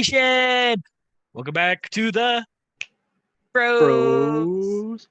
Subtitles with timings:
[0.00, 0.82] Nation.
[1.34, 2.42] Welcome back to the
[3.52, 3.80] Bros.
[3.82, 5.08] Bros.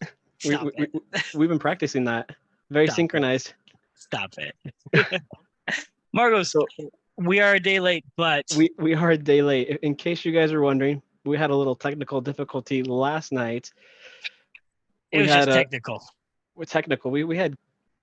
[0.00, 0.08] We,
[0.54, 1.48] Stop we, it.
[1.48, 2.30] been practicing that.
[2.70, 2.96] Very Stop it.
[2.96, 3.52] synchronized.
[3.94, 5.22] Stop it.
[6.14, 6.66] Margos, So
[7.18, 9.78] we are a day late, but we, we are a day late.
[9.82, 13.70] In- case you guys are wondering, we had a little technical difficulty last night.
[15.10, 16.02] it we was just a- technical.
[16.54, 17.10] We're technical.
[17.10, 17.54] We, we had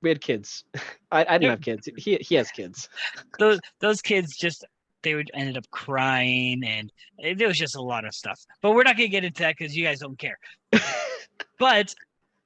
[0.02, 0.64] we had kids.
[1.12, 1.90] I, I didn't have kids.
[1.98, 2.90] He, he has kids.
[3.40, 4.66] Those those kids just
[5.02, 8.40] they would ended up crying and it, there was just a lot of stuff.
[8.62, 10.38] But we're not gonna get into that because you guys don't care.
[11.60, 11.94] but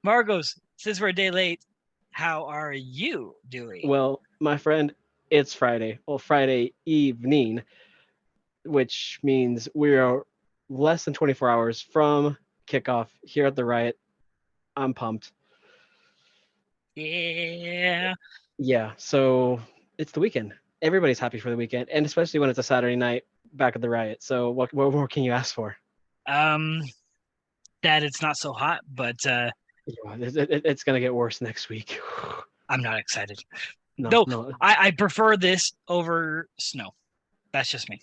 [0.02, 1.60] Margos, since we're a day late,
[2.12, 3.88] how are you doing?
[3.88, 4.94] Well, my friend,
[5.30, 5.98] it's Friday.
[6.06, 7.62] Well, Friday evening,
[8.64, 10.24] which means we are
[10.68, 12.36] less than 24 hours from
[12.68, 13.92] kickoff here at the Rio.
[14.76, 15.32] I'm pumped.
[16.96, 18.14] Yeah.
[18.58, 19.60] Yeah, so
[19.98, 20.52] it's the weekend.
[20.82, 23.88] Everybody's happy for the weekend, and especially when it's a Saturday night back at the
[23.90, 24.14] Rio.
[24.20, 25.76] So what what more can you ask for?
[26.28, 26.82] Um
[27.82, 29.50] that it's not so hot, but uh
[29.86, 32.00] Yeah, it- it- it's gonna get worse next week.
[32.68, 33.38] I'm not excited.
[33.98, 34.24] no, No.
[34.26, 36.94] no, I, I prefer this over snow.
[37.52, 38.00] That's just me.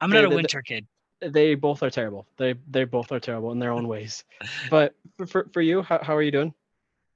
[0.00, 0.86] I'm not a winter kid.
[1.20, 2.26] they both are terrible.
[2.36, 4.24] They they both are terrible in their own ways.
[4.70, 6.52] But for for, for you, how, how are you doing?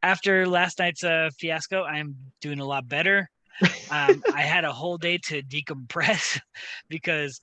[0.07, 3.29] After last night's uh, fiasco, I'm doing a lot better.
[3.89, 6.41] Um, I had a whole day to decompress
[6.89, 7.41] because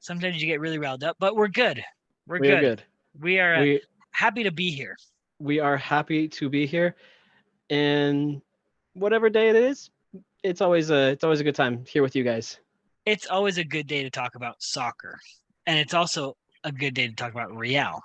[0.00, 1.84] sometimes you get really riled up, but we're good.
[2.26, 2.60] We're we good.
[2.60, 2.82] good.
[3.20, 4.96] We are uh, We happy to be here.
[5.38, 6.96] we are happy to be here,
[7.68, 8.40] and
[8.94, 9.90] whatever day it is,
[10.42, 12.58] it's always a it's always a good time here with you guys.
[13.04, 15.20] It's always a good day to talk about soccer,
[15.66, 18.00] and it's also a good day to talk about Real.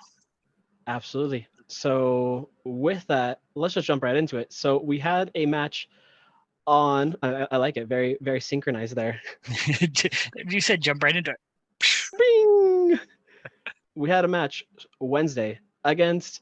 [0.86, 1.47] Absolutely.
[1.69, 4.52] So with that, let's just jump right into it.
[4.52, 5.87] So we had a match
[6.65, 7.15] on.
[7.21, 7.87] I, I- like it.
[7.87, 9.21] Very very synchronized there.
[10.49, 11.37] you said jump right into it.
[12.17, 12.99] Bing!
[13.95, 14.63] We had a match
[14.99, 16.41] Wednesday against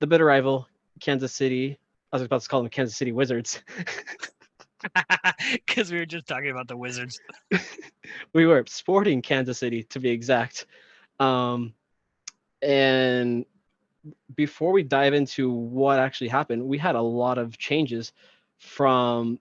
[0.00, 0.66] the bitter rival
[1.00, 1.78] Kansas City.
[2.12, 3.62] I was about to call them Kansas City Wizards.
[5.66, 7.20] because we were just talking about the Wizards.
[8.32, 10.66] we were sporting Kansas City to be exact.
[11.20, 11.74] Um,
[12.60, 13.44] and
[14.34, 18.12] before we dive into what actually happened, we had a lot of changes
[18.58, 19.38] from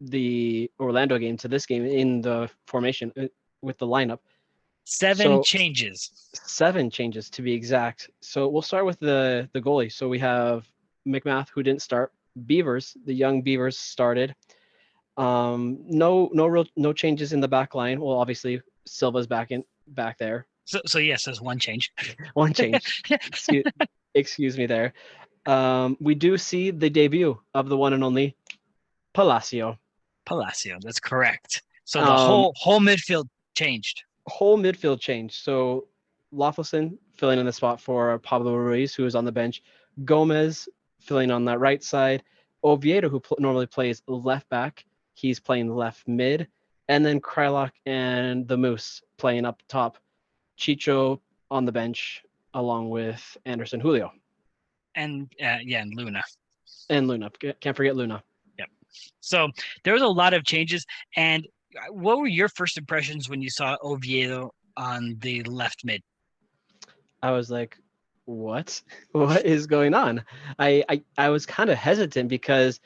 [0.00, 3.26] the Orlando game to this game in the formation uh,
[3.62, 4.18] with the lineup.
[4.84, 6.10] Seven So- changes.
[6.34, 8.10] Seven changes to be exact.
[8.20, 9.90] So we'll start with the the goalie.
[9.90, 10.68] So we have
[11.06, 12.12] MacMath who didn't start.
[12.46, 14.34] Beavers, the young Beavers started.
[15.16, 17.98] Um, no, no real, no changes in the back line.
[18.00, 20.46] Well, obviously Silva's back in, back there.
[20.66, 21.92] So, so yes, there's one change.
[22.34, 23.02] One change.
[23.10, 23.64] excuse,
[24.14, 24.92] excuse me there.
[25.46, 28.36] Um, we do see the debut of the one and only
[29.14, 29.78] Palacio.
[30.24, 31.62] Palacio, that's correct.
[31.84, 34.02] So the Um, whole whole midfield changed.
[34.26, 35.36] Whole midfield changed.
[35.42, 35.86] So
[36.34, 39.62] Löffelsend filling in the spot for Pablo Ruiz, who is on the bench.
[40.04, 40.68] Gomez
[41.00, 42.22] filling on that right side.
[42.64, 44.84] Oviedo, who pl- normally plays left back,
[45.14, 46.48] he's playing left mid.
[46.88, 49.98] And then Kreilach and the Moose playing up top.
[50.58, 52.22] Chicho on the bench,
[52.54, 54.10] along with Anderson Julio
[54.94, 56.22] And uh, yeah, and Luna.
[56.90, 57.30] and Luna.
[57.60, 58.22] Can't forget Luna.
[58.58, 58.68] Yep.
[59.20, 59.48] So
[59.84, 60.86] there was a lot of changes.
[61.16, 61.46] And
[61.76, 66.02] uh, what were your first impressions when you saw Oviedo on the left mid?
[67.22, 67.76] I was like,
[68.24, 68.80] what?
[69.12, 70.24] What is going on?
[70.58, 72.80] I I, I was kind of hesitant because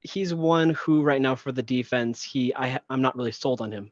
[0.00, 3.72] he's one who right now for the defense, he I I'm not really sold on
[3.72, 3.90] him.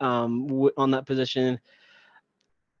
[0.00, 1.58] Um w- on that position,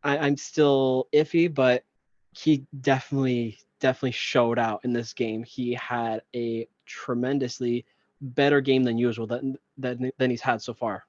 [0.02, 1.84] I, I'm still iffy, but
[2.32, 5.42] he definitely definitely showed out in this game.
[5.42, 7.84] He had a tremendously
[8.20, 11.04] better game than usual than than, than he's had so far.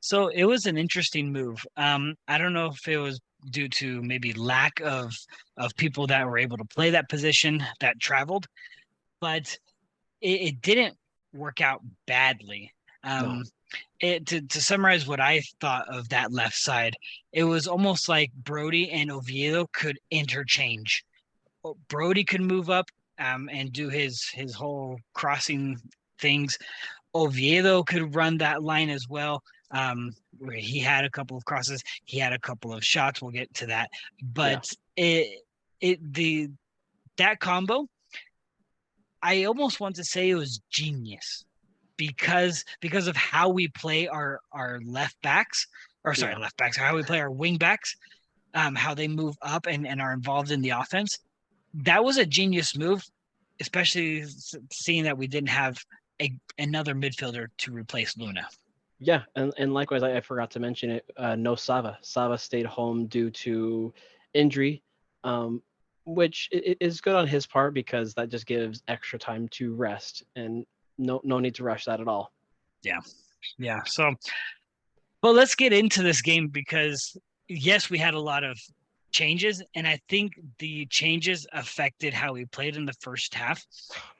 [0.00, 1.64] So it was an interesting move.
[1.76, 3.20] Um, I don't know if it was
[3.50, 5.12] due to maybe lack of
[5.56, 8.46] of people that were able to play that position that traveled,
[9.20, 9.58] but
[10.20, 10.96] it, it didn't
[11.32, 12.72] work out badly.
[13.04, 13.44] Um,
[14.00, 16.96] it, to, to summarize what I thought of that left side,
[17.32, 21.04] it was almost like Brody and Oviedo could interchange.
[21.88, 22.86] Brody could move up
[23.18, 25.76] um, and do his his whole crossing
[26.18, 26.58] things.
[27.14, 29.42] Oviedo could run that line as well.
[29.72, 33.22] Um, where he had a couple of crosses, he had a couple of shots.
[33.22, 33.90] We'll get to that,
[34.22, 35.42] but it
[35.80, 36.48] it the
[37.18, 37.86] that combo,
[39.22, 41.44] I almost want to say it was genius
[42.00, 45.66] because because of how we play our our left backs
[46.04, 46.38] or sorry Yeah.
[46.38, 47.94] left backs how we play our wing backs
[48.54, 51.18] um how they move up and, and are involved in the offense
[51.74, 53.04] that was a genius move
[53.60, 54.24] especially
[54.72, 55.76] seeing that we didn't have
[56.22, 58.48] a, another midfielder to replace luna
[58.98, 61.04] Yeah, and, and likewise, I, I forgot to mention it.
[61.16, 61.98] Uh, no Sava.
[62.02, 63.92] Sava stayed home due to
[64.34, 64.82] injury,
[65.24, 65.62] um,
[66.04, 70.66] which is good on his part because that just gives extra time to rest, and
[71.00, 72.32] no no need to rush that at all.
[72.82, 73.00] Yeah.
[73.58, 73.82] Yeah.
[73.84, 74.14] So,
[75.22, 77.16] well, let's get into this game because
[77.48, 78.58] yes, we had a lot of
[79.12, 83.64] changes, and I think the changes affected how we played in the first half.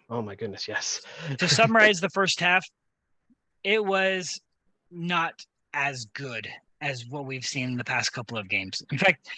[0.09, 1.03] Oh my goodness, yes.
[1.39, 2.67] To summarize the first half,
[3.63, 4.41] it was
[4.91, 5.45] not
[5.75, 6.49] as good
[6.81, 8.83] as what we've seen in the past couple of games.
[8.91, 9.29] In fact,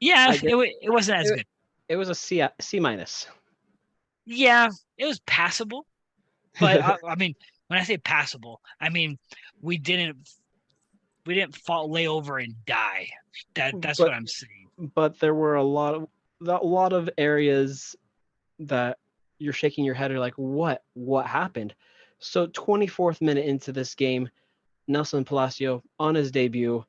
[0.00, 1.46] yeah, it, it wasn't as it- good.
[1.90, 3.28] it was a C C minus.
[4.24, 4.68] Yeah,
[4.98, 5.86] it was passable,
[6.60, 7.34] but I, I mean,
[7.68, 9.18] when I say passable, I mean
[9.60, 10.16] we didn't
[11.26, 13.08] we didn't fall lay over and die.
[13.54, 14.68] That that's But- what I'm saying.
[14.94, 16.08] but there were a lot of
[16.46, 17.96] a lot of areas
[18.60, 18.98] that
[19.38, 21.74] you're shaking your head or like what what happened
[22.20, 24.28] so 24th minute into this game
[24.88, 26.84] nelson palacio on his debut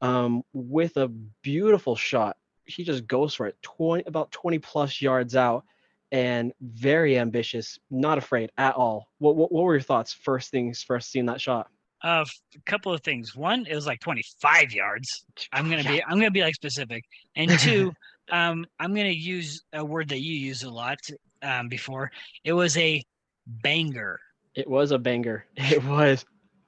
[0.00, 1.08] um, with a
[1.42, 5.64] beautiful shot he just goes for it 20 about 20 plus yards out
[6.10, 10.82] and very ambitious not afraid at all what, what, what were your thoughts first things
[10.82, 11.68] first seeing that shot
[12.02, 12.24] Uh,
[12.54, 13.34] a couple of things.
[13.34, 15.24] One, it was like 25 yards.
[15.52, 17.04] I'm gonna be I'm gonna be like specific.
[17.34, 17.92] And two,
[18.30, 21.00] um, I'm gonna use a word that you use a lot
[21.42, 22.12] um, before.
[22.44, 23.02] It was a
[23.46, 24.20] banger.
[24.54, 26.24] it was a banger it was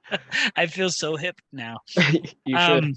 [0.55, 1.77] I feel so hip now.
[2.45, 2.93] you should um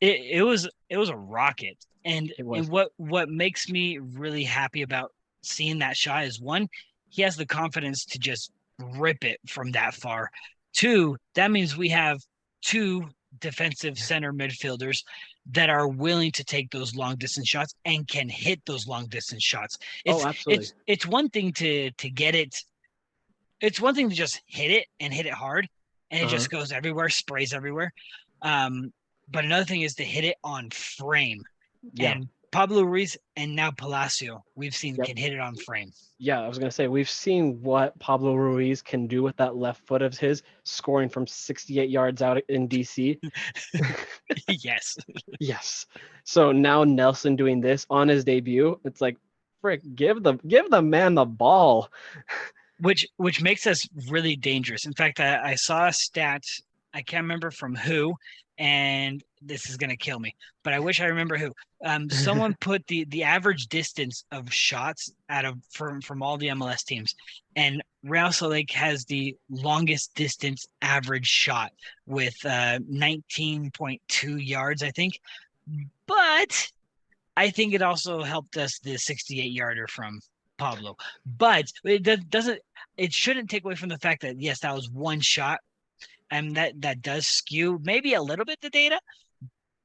[0.00, 4.82] it, it was it was a rocket and, and what what makes me really happy
[4.82, 5.12] about
[5.42, 6.68] seeing that shot is one
[7.08, 10.30] he has the confidence to just rip it from that far.
[10.72, 12.20] Two that means we have
[12.62, 13.08] two
[13.40, 15.02] defensive center midfielders
[15.52, 19.42] that are willing to take those long distance shots and can hit those long distance
[19.42, 19.78] shots.
[20.04, 20.64] It's oh absolutely.
[20.64, 22.54] it's it's one thing to to get it
[23.60, 25.68] it's one thing to just hit it and hit it hard
[26.10, 26.30] and it Uh-huh.
[26.36, 27.92] just goes everywhere sprays everywhere.
[28.42, 28.92] Um
[29.28, 31.42] but another thing is to hit it on frame.
[31.94, 32.12] Yeah.
[32.12, 35.06] And pablo ruiz and now palacio we've seen Yep.
[35.06, 35.92] can hit it on frame
[36.22, 39.86] Yeah, I was gonna say we've seen what Pablo Ruiz can do with that left
[39.86, 43.18] foot of his, scoring from 68 yards out in DC.
[44.48, 44.96] yes
[45.40, 45.86] yes.
[46.24, 48.78] So now Nelson doing this on his debut.
[48.84, 49.16] It's like,
[49.62, 51.88] frick, give the give the man the ball.
[52.80, 56.42] which which makes us really dangerous in fact i, I saw a stat
[56.94, 58.14] i can't remember from who
[58.60, 61.50] and this is going to kill me but i wish i remember who
[61.84, 66.48] um someone put the the average distance of shots out of from from all the
[66.48, 67.14] mls teams
[67.56, 71.72] and real Salt lake has the longest distance average shot
[72.06, 73.98] with uh 19.2
[74.46, 75.18] yards i think
[76.06, 76.68] but
[77.36, 80.20] i think it also helped us the 68 yarder from
[80.58, 80.94] Pablo.
[81.38, 82.60] But it doesn't
[82.98, 85.58] it shouldn't take away from the fact that yes, that was one shot.
[86.30, 89.00] And that that does skew maybe a little bit the data,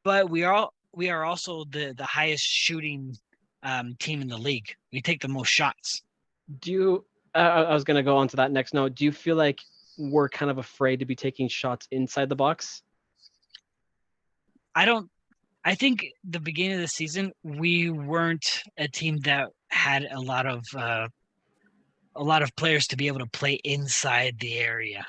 [0.03, 3.15] but we are we are also the the highest shooting
[3.63, 4.75] um, team in the league.
[4.93, 6.03] We take the most shots.
[6.59, 7.05] Do you?
[7.33, 8.95] Uh, I was gonna go on to that next note.
[8.95, 9.59] Do you feel like
[9.97, 12.83] we're kind of afraid to be taking shots inside the box?
[14.75, 15.09] I don't
[15.67, 20.45] I think the beginning of the season we weren't a team that had a lot
[20.45, 21.07] of uh,
[22.15, 25.07] a lot of players to be able to play inside the area.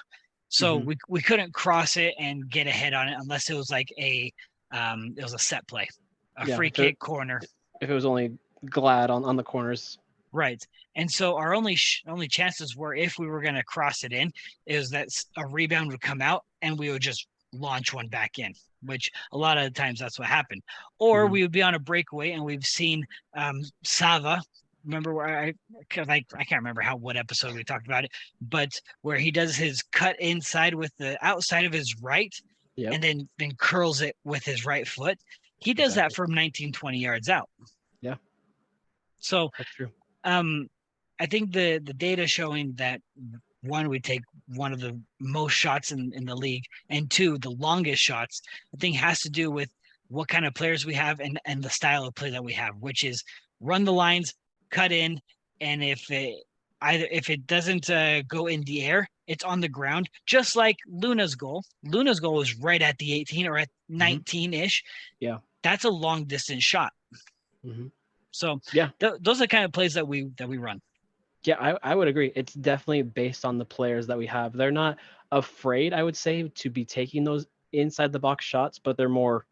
[0.48, 0.84] So Mhm.
[0.84, 4.32] we we couldn't cross it and get ahead on it unless it was like a
[4.70, 5.88] um it was a set play,
[6.36, 7.40] a Yeah, free if it- kick corner.
[7.80, 8.38] If it was only
[8.70, 9.98] glad on on the corners.
[10.32, 10.62] Right.
[10.94, 14.12] And so our only sh- only chances were if we were going to cross it
[14.12, 14.32] in
[14.66, 18.52] is that a rebound would come out and we would just launch one back in,
[18.82, 20.62] which a lot of the times that's what happened.
[20.98, 21.30] Or Mhm.
[21.30, 24.42] we would be on a breakaway and we've seen um, Sava.
[24.86, 25.52] Remember where I,
[25.90, 28.70] cause I I can't remember how what episode we talked about it, but
[29.02, 32.32] where he does his cut inside with the outside of his right
[32.76, 32.92] Yep.
[32.92, 35.18] and then then curls it with his right foot.
[35.58, 37.48] He does that from 19, 20 yards out.
[38.02, 38.16] Yeah.
[39.18, 39.88] So That's true.
[40.24, 40.68] um,
[41.18, 43.00] I think the the data showing that
[43.62, 47.50] one we take one of the most shots in, in the league, and two the
[47.50, 48.42] longest shots.
[48.74, 49.70] I think has to do with
[50.08, 52.74] what kind of players we have and and the style of play that we have,
[52.78, 53.24] which is
[53.60, 54.34] run the lines,
[54.70, 55.20] cut in,
[55.60, 56.42] and if it
[56.82, 60.76] either if it doesn't uh, go in the air, it's on the ground, just like
[60.86, 61.64] Luna's goal.
[61.84, 64.84] Luna's goal was right at the 18 or at 19 ish.
[65.20, 65.38] Yeah.
[65.62, 66.92] that's a long distance shot.
[67.64, 67.90] Mhm.
[68.30, 68.90] So Yeah.
[69.00, 70.80] th- those are the kind of plays that we that we run.
[71.44, 72.32] Yeah, I, I would agree.
[72.36, 74.52] It's definitely based on the players that we have.
[74.52, 74.98] They're not
[75.32, 79.46] afraid, I would say, to be taking those inside the box shots, but they're more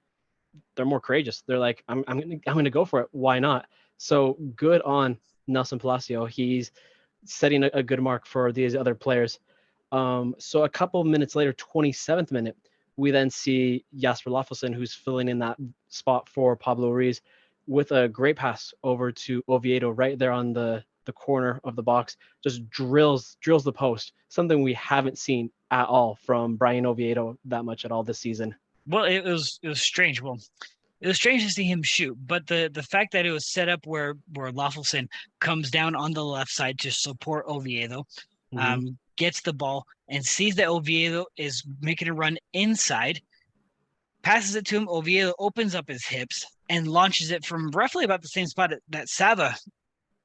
[0.77, 1.43] they're more courageous.
[1.47, 3.09] They're like, I'm I'm gonna I'm gonna go for it.
[3.13, 3.67] Why not?
[3.99, 6.27] So good on Nelson Palacio.
[6.27, 6.73] He's
[7.25, 9.39] setting a, a good mark for these other players.
[9.93, 12.57] Um, so a couple minutes later, 27th minute,
[12.97, 15.57] we then see Jasper Löffelsend, who's filling in that
[15.89, 17.21] spot for Pablo Ruiz,
[17.67, 21.83] with a great pass over to Oviedo right there on the the corner of the
[21.83, 24.13] box, just drills drills the post.
[24.29, 28.55] Something we haven't seen at all from Bryan Oviedo that much at all this season.
[28.87, 30.23] Well, it was it was strange.
[30.23, 30.39] Well,
[31.01, 33.69] it was strange to see him shoot, but the the fact that it was set
[33.69, 35.09] up where where Löffelsend
[35.41, 38.07] comes down on the left side to support Oviedo,
[38.55, 38.59] mm-hmm.
[38.59, 43.21] um, gets the ball and sees that Oviedo is making a run inside,
[44.23, 44.89] passes it to him.
[44.89, 49.09] Oviedo opens up his hips and launches it from roughly about the same spot that
[49.09, 49.57] Sava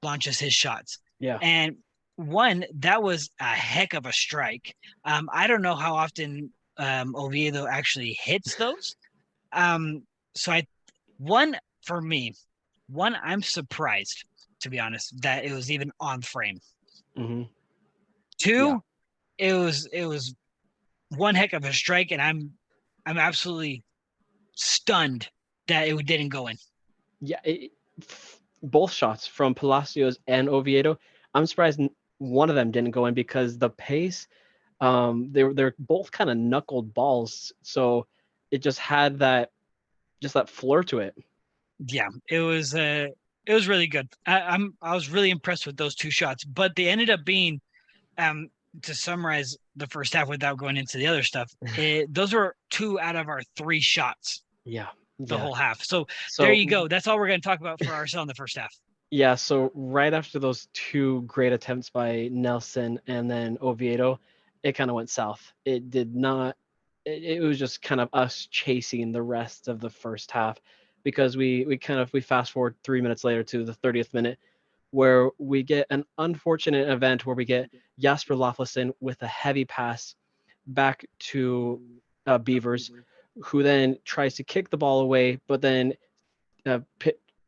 [0.03, 0.99] launches his shots.
[1.19, 1.37] Yeah.
[1.41, 1.77] And
[2.15, 4.75] one, that was a heck of a strike.
[5.05, 8.95] Um, I don't know how often um, Oviedo actually hits those.
[9.51, 10.03] Um,
[10.39, 10.65] so I,
[11.17, 12.33] one for me,
[12.87, 14.25] one I'm surprised
[14.61, 16.59] to be honest that it was even on frame.
[17.17, 17.43] Mm-hmm.
[18.37, 18.81] Two,
[19.37, 19.49] yeah.
[19.49, 20.35] it was it was
[21.09, 22.51] one heck of a strike, and I'm
[23.05, 23.83] I'm absolutely
[24.55, 25.27] stunned
[25.67, 26.57] that it didn't go in.
[27.21, 27.71] Yeah, it,
[28.63, 30.97] both shots from Palacios and Oviedo.
[31.33, 31.81] I'm surprised
[32.17, 34.27] one of them didn't go in because the pace,
[34.81, 38.07] um, they were they're both kind of knuckled balls, so
[38.51, 39.51] it just had that
[40.21, 41.15] just that floor to it.
[41.79, 43.07] Yeah, it was uh
[43.45, 44.07] it was really good.
[44.25, 47.61] I, I'm I was really impressed with those two shots, but they ended up being
[48.17, 48.49] um
[48.83, 52.99] to summarize the first half without going into the other stuff, it, those were two
[52.99, 54.43] out of our three shots.
[54.65, 54.87] Yeah.
[55.19, 55.41] The yeah.
[55.41, 55.83] whole half.
[55.83, 56.87] So, so there you go.
[56.87, 58.73] That's all we're going to talk about for ourselves in the first half.
[59.11, 59.35] Yeah.
[59.35, 64.19] So right after those two great attempts by Nelson and then Oviedo,
[64.63, 65.51] it kind of went south.
[65.65, 66.55] It did not.
[67.09, 70.59] It, it was just kind of us chasing the rest of the first half
[71.03, 74.37] because we we kind of we fast forward three minutes later to the 30th minute
[74.91, 80.15] where we get an unfortunate event where we get Jasper Löffelsend with a heavy pass
[80.67, 81.81] back to
[82.25, 82.91] uh, Beavers,
[83.43, 85.93] who then tries to kick the ball away, but then
[86.65, 86.79] uh,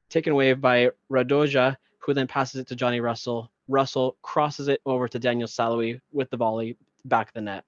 [0.09, 3.51] taken away by Radoja, who then passes it to Johnny Russell.
[3.67, 7.63] Russell crosses it over to Daniel Salloi with the volley back the net.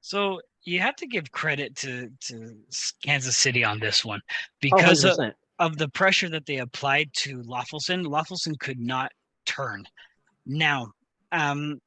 [0.00, 2.56] So you have to give credit to to
[3.04, 4.20] Kansas City on this one
[4.60, 9.12] because oh, of, of the pressure that they applied to Löffelsend, Löffelsend could not
[9.46, 9.84] turn.
[10.46, 10.88] Now,
[11.32, 11.80] um,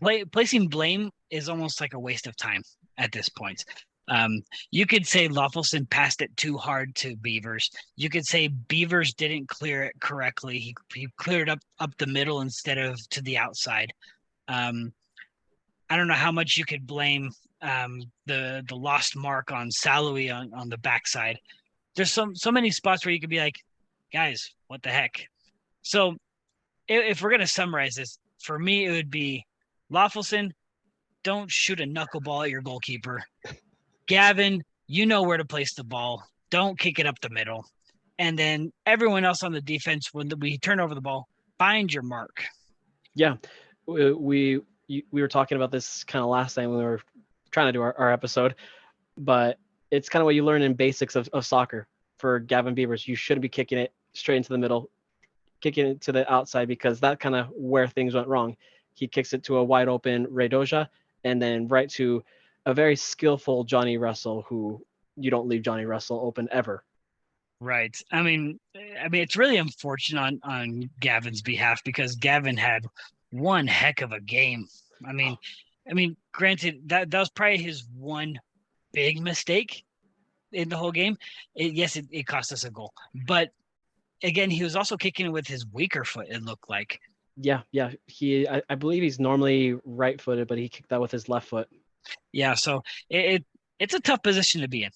[0.00, 2.62] play, placing blame is almost like a waste of time
[2.98, 3.64] at this point.
[4.06, 7.70] Um, you could say Löffelsend passed it too hard to Beavers.
[7.96, 10.58] You could say Beavers didn't clear it correctly.
[10.58, 13.92] He, he cleared up up the middle instead of to the outside.
[14.48, 14.92] Um,
[15.88, 17.30] I don't know how much you could blame
[17.64, 21.38] um, the the lost mark on Salloi on, on the backside
[21.94, 23.56] there's some so many spots where you could be like,
[24.12, 25.26] guys, what the heck?
[25.82, 26.16] So
[26.88, 29.44] if, if we're gonna summarize this, for me it would be
[29.92, 30.50] Löffelsend,
[31.22, 33.22] don't shoot a knuckleball at your goalkeeper.
[34.06, 36.22] Gavin, you know where to place the ball.
[36.50, 37.64] Don't kick it up the middle.
[38.18, 41.26] And then everyone else on the defense, when we turn over the ball,
[41.58, 42.44] find your mark.
[43.14, 43.36] Yeah,
[43.86, 47.00] we, we were talking about this kind of last time when we were
[47.54, 48.56] trying to do our, our episode,
[49.16, 49.58] but
[49.90, 51.86] it's kind of what you learn in basics of, of soccer
[52.18, 53.06] for Gavin Beavers.
[53.06, 54.90] You shouldn't be kicking it straight into the middle,
[55.60, 58.56] kicking it to the outside because that kind of where things went wrong.
[58.94, 60.88] He kicks it to a wide open Radoja
[61.22, 62.24] and then right to
[62.66, 64.84] a very skillful Johnny Russell who
[65.16, 66.84] you don't leave Johnny Russell open ever.
[67.60, 67.96] Right.
[68.10, 68.58] I mean,
[69.00, 72.84] I mean, it's really unfortunate on on Gavin's behalf because Gavin had
[73.30, 74.66] one heck of a game.
[75.06, 75.36] I mean,
[75.88, 78.38] I mean, granted that that was probably his one
[78.92, 79.84] big mistake
[80.52, 81.16] in the whole game.
[81.54, 82.92] It, yes, it, it cost us a goal,
[83.26, 83.50] but
[84.22, 86.28] again, he was also kicking with his weaker foot.
[86.30, 87.00] It looked like.
[87.36, 87.90] Yeah, yeah.
[88.06, 91.68] He, I, I believe he's normally right-footed, but he kicked that with his left foot.
[92.32, 93.44] Yeah, so it, it
[93.78, 94.90] it's a tough position to be in.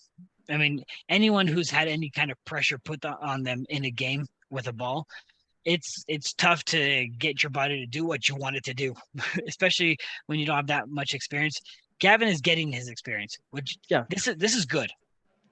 [0.48, 4.26] I mean, anyone who's had any kind of pressure put on them in a game
[4.50, 5.06] with a ball,
[5.64, 8.94] it's it's tough to get your body to do what you want it to do,
[9.46, 11.60] especially when you don't have that much experience.
[11.98, 14.90] Gavin is getting his experience, which yeah, this is this is good.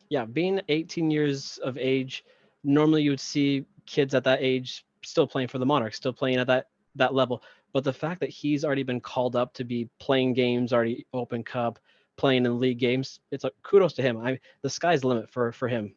[0.08, 2.24] Yeah, being 18 years of age,
[2.62, 6.36] normally you would see kids at that age still playing for the Monarchs, still playing
[6.38, 7.42] at that that level.
[7.72, 11.42] But the fact that he's already been called up to be playing games, already Open
[11.42, 11.78] Cup,
[12.16, 14.16] playing in league games, it's a kudos to him.
[14.18, 15.94] I the sky's the limit for for him.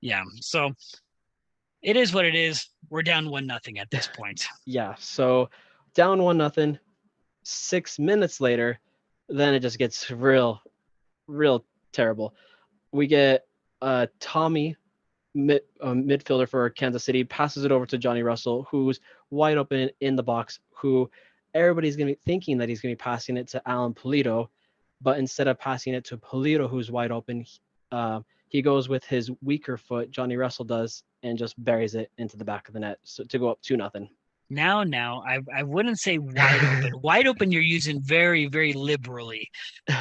[0.00, 0.22] Yeah.
[0.40, 0.72] So
[1.82, 2.68] it is what it is.
[2.90, 4.46] We're down one nothing at this point.
[4.66, 4.94] yeah.
[4.98, 5.50] So
[5.94, 6.78] down one nothing.
[7.42, 8.78] Six minutes later,
[9.28, 10.60] then it just gets real,
[11.26, 12.34] real terrible.
[12.92, 13.46] We get
[13.80, 14.76] uh, Thommy,
[15.34, 19.90] mid, uh, midfielder for Kansas City, passes it over to Johnny Russell, who's wide open
[20.00, 21.10] in the box, who
[21.54, 24.48] everybody's to be thinking that he's to be passing it to Alan Pulido,
[25.00, 27.44] but instead of passing it to Pulido, who's wide open,
[27.90, 30.10] uh, he goes with his weaker foot.
[30.10, 33.38] Johnny Russell does and just buries it into the back of the net so, to
[33.38, 34.08] go up two nothing.
[34.50, 37.00] Now, now, I, I wouldn't say wide open.
[37.02, 39.50] wide open, you're using very, very liberally.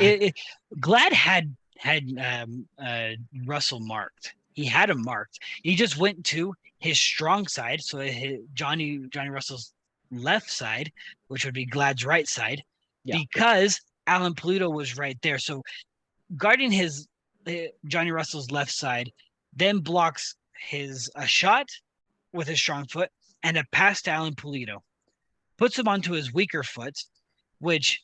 [0.01, 0.39] It, it,
[0.79, 3.11] Glad had had um, uh,
[3.45, 4.33] Russell marked.
[4.53, 5.39] He had him marked.
[5.63, 9.73] He just went to his strong side, so his, Johnny Johnny Russell's
[10.11, 10.91] left side,
[11.29, 12.61] which would be Glad's right side,
[13.05, 13.17] yeah.
[13.17, 15.37] because Alan Pulido was right there.
[15.37, 15.63] So
[16.35, 17.07] guarding his
[17.47, 17.53] uh,
[17.85, 19.11] Johnny Russell's left side,
[19.55, 21.69] then blocks his a shot
[22.33, 23.09] with his strong foot
[23.43, 24.79] and a pass to Alan Pulido,
[25.57, 26.97] puts him onto his weaker foot,
[27.59, 28.01] which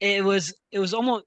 [0.00, 1.26] it was it was almost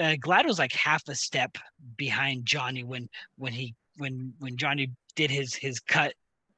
[0.00, 1.56] uh, Glad was like half a step
[1.96, 6.14] behind Johnny when when he when when Johnny did his his cut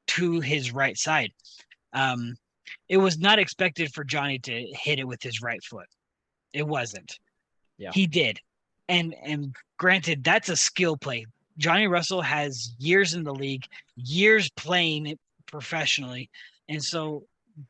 [0.07, 1.31] to his right side.
[1.93, 2.35] Um,
[2.89, 5.87] it was not expected for Johnny to hit it with his right foot.
[6.53, 7.19] It wasn't.
[7.77, 7.91] Yeah.
[7.93, 8.39] He did.
[8.87, 11.25] And and granted, that's a skill play.
[11.57, 16.29] Johnny Russell has years in the league, years playing professionally.
[16.67, 17.23] And so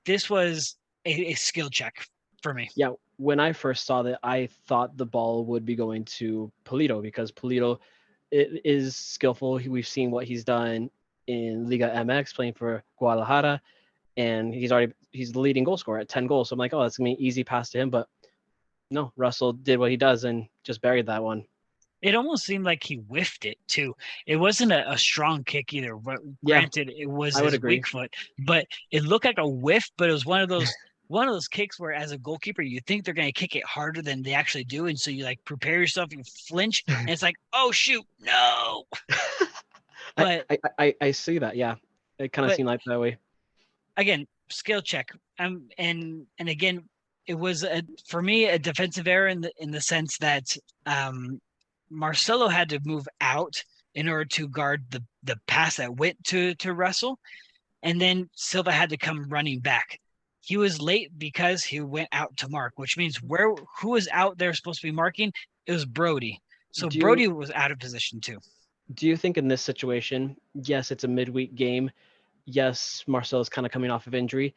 [0.06, 0.76] this was
[1.06, 2.08] a, a skill check
[2.42, 2.70] for me.
[2.76, 2.92] Yeah.
[3.18, 7.32] When I first saw that, I thought the ball would be going to Pulido because
[7.32, 7.80] Pulido
[8.32, 9.60] is skillful.
[9.68, 10.90] We've seen what he's done
[11.28, 13.62] in Liga MX playing for Guadalajara,
[14.18, 16.50] and he's already he's the leading goal scorer at 10 goals.
[16.50, 17.90] So I'm like, oh, that's gonna be an easy pass to him.
[17.90, 18.10] But
[18.92, 21.46] no, Russell did what he does and just buried that one
[22.06, 23.96] it almost seemed like he whiffed it too.
[24.28, 25.98] It wasn't a, a strong kick either.
[26.06, 28.14] Yeah, Granted, it was his weak foot,
[28.46, 29.90] but it looked like a whiff.
[29.98, 30.72] But it was one of those
[31.08, 33.66] one of those kicks where, as a goalkeeper, you think they're going to kick it
[33.66, 37.24] harder than they actually do, and so you like prepare yourself, you flinch, and it's
[37.24, 38.84] like, oh shoot, no.
[40.16, 41.56] but I, I, I see that.
[41.56, 41.74] Yeah,
[42.20, 43.18] it kind of seemed like that way.
[43.98, 45.12] Again, skill check.
[45.40, 46.84] Um, and and again,
[47.26, 51.42] it was a, for me a defensive error in the in the sense that um
[51.90, 56.54] Marcelo had to move out in order to guard the the pass that went to
[56.56, 57.20] to Russell,
[57.84, 60.00] and then Silva had to come running back.
[60.42, 64.38] He was late because he went out to mark, which means where who was out
[64.38, 65.32] there supposed to be marking?
[65.66, 66.42] It was Brody.
[66.72, 68.40] So do Brody you, was out of position too.
[68.94, 71.90] Do you think in this situation, yes, it's a midweek game.
[72.46, 74.54] Yes, Marcelo is kind of coming off of injury.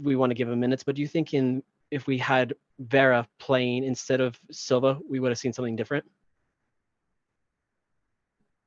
[0.00, 3.26] We want to give him minutes, but do you think in if we had Vera
[3.38, 6.04] playing instead of Silva, we would have seen something different?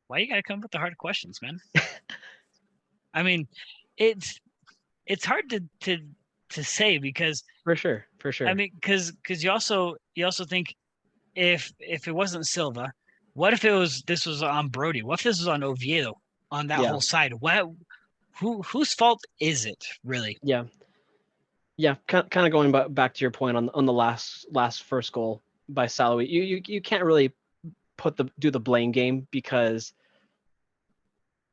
[0.08, 1.60] Why you gotta come up with the hard questions, man?
[3.14, 3.48] I mean,
[3.98, 4.40] it's
[5.06, 6.00] it's hard to to
[6.50, 8.48] to say because for sure, for sure.
[8.48, 10.76] I mean, because because you also you also think
[11.36, 12.92] if if it wasn't Silva,
[13.34, 15.04] what if it was this was on Brody?
[15.04, 16.20] What if this was on Oviedo
[16.52, 16.90] on that yeah.
[16.90, 17.34] whole side?
[17.40, 17.70] What
[18.40, 20.38] who whose fault is it really?
[20.42, 20.66] Yeah,
[21.78, 21.96] yeah.
[22.08, 25.86] Kind of going back to your point on on the last last first goal by
[25.86, 26.30] Salloi.
[26.30, 27.34] You you you can't really
[27.98, 29.94] put the do the blame game because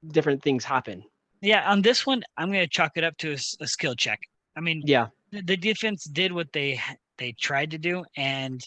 [0.08, 1.04] different things happen.
[1.40, 4.20] Yeah, on this one, I'm going to chalk it up to a, a, skill check.
[4.56, 6.80] I mean, yeah, the, the defense did what they
[7.18, 8.66] they tried to do, and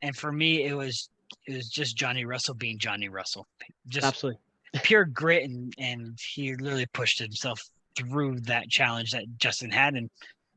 [0.00, 1.10] and for me, it was
[1.46, 3.46] it was just Johnny Russell being Johnny Russell,
[3.86, 4.40] just absolutely
[4.82, 7.60] pure grit, and and he literally pushed himself
[7.96, 10.08] through that challenge that Justen had and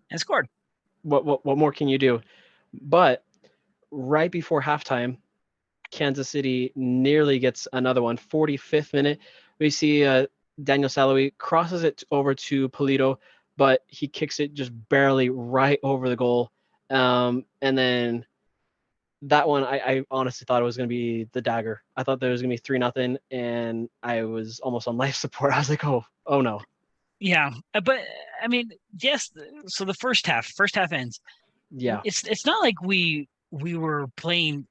[0.10, 0.48] and scored.
[1.02, 2.22] What what what more can you do?
[2.74, 3.24] But
[3.92, 5.18] right before halftime,
[5.92, 8.18] Kansas City nearly gets another one.
[8.18, 9.20] 45th minute,
[9.62, 10.26] we see uh,
[10.62, 13.18] Daniel Salloi crosses it over to Pulido,
[13.58, 16.52] but he kicks it just barely right over the goal.
[16.90, 18.26] Um, and then
[19.22, 21.84] that one, I, I honestly thought it was going to be the dagger.
[21.96, 25.16] I thought there was going to be three nothing, and I was almost on life
[25.16, 25.54] support.
[25.54, 26.62] I was like, oh, oh no.
[27.20, 28.00] Yeah, uh, but
[28.42, 29.30] I mean, yes.
[29.68, 31.22] So the first half, first half ends.
[31.70, 34.66] Yeah, it's it's not like we we were playing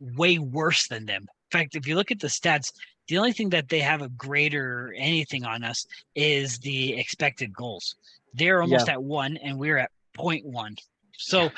[0.00, 1.22] way worse than them.
[1.22, 2.70] In fact, if you look at the stats,
[3.08, 7.96] the only thing that they have a greater anything on us is the expected goals.
[8.34, 8.94] They're almost yeah.
[8.94, 10.76] at one, and we're at one.
[11.16, 11.50] So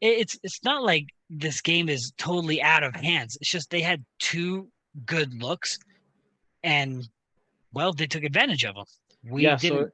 [0.00, 3.36] it's it's not like this game is totally out of hands.
[3.40, 4.68] It's just they had two
[5.06, 5.78] good looks,
[6.62, 7.08] and
[7.72, 8.84] well, they took advantage of them.
[9.24, 9.86] We yeah, didn't.
[9.86, 9.90] So,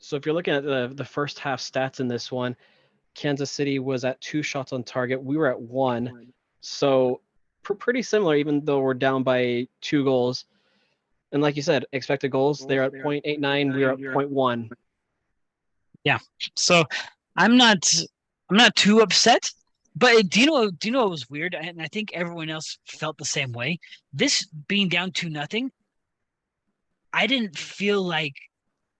[0.00, 2.54] so if you're looking at the the first half stats in this one,
[3.14, 5.22] Kansas City was at two shots on target.
[5.22, 6.32] We were at one.
[6.60, 7.20] So
[7.68, 10.46] pr- pretty similar, even though we're down by two goals.
[11.32, 14.70] And like you said, expected goals, they're at 0.89, we're at 0.1.
[16.04, 16.18] Yeah.
[16.54, 16.84] So
[17.36, 17.92] I'm not
[18.50, 19.50] I'm not too upset.
[19.94, 21.54] But do you know do you know what was weird?
[21.54, 23.78] And I think everyone else felt the same way.
[24.12, 25.70] This being down to nothing,
[27.12, 28.34] I didn't feel like,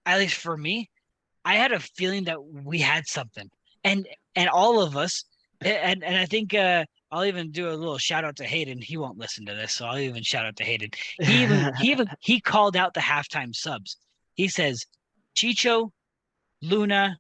[0.05, 0.91] at least for me,
[1.45, 3.49] I had a feeling that we had something,
[3.85, 5.25] and and all of us,
[5.61, 8.81] and and I think uh, I'll even do a little shout out to Hayden.
[8.83, 10.91] He won't listen to this, so I'll even shout out to Hayden.
[11.21, 13.97] He even he even he called out the halftime subs.
[14.35, 14.85] He says
[15.37, 15.91] Chicho,
[16.63, 17.19] Luna,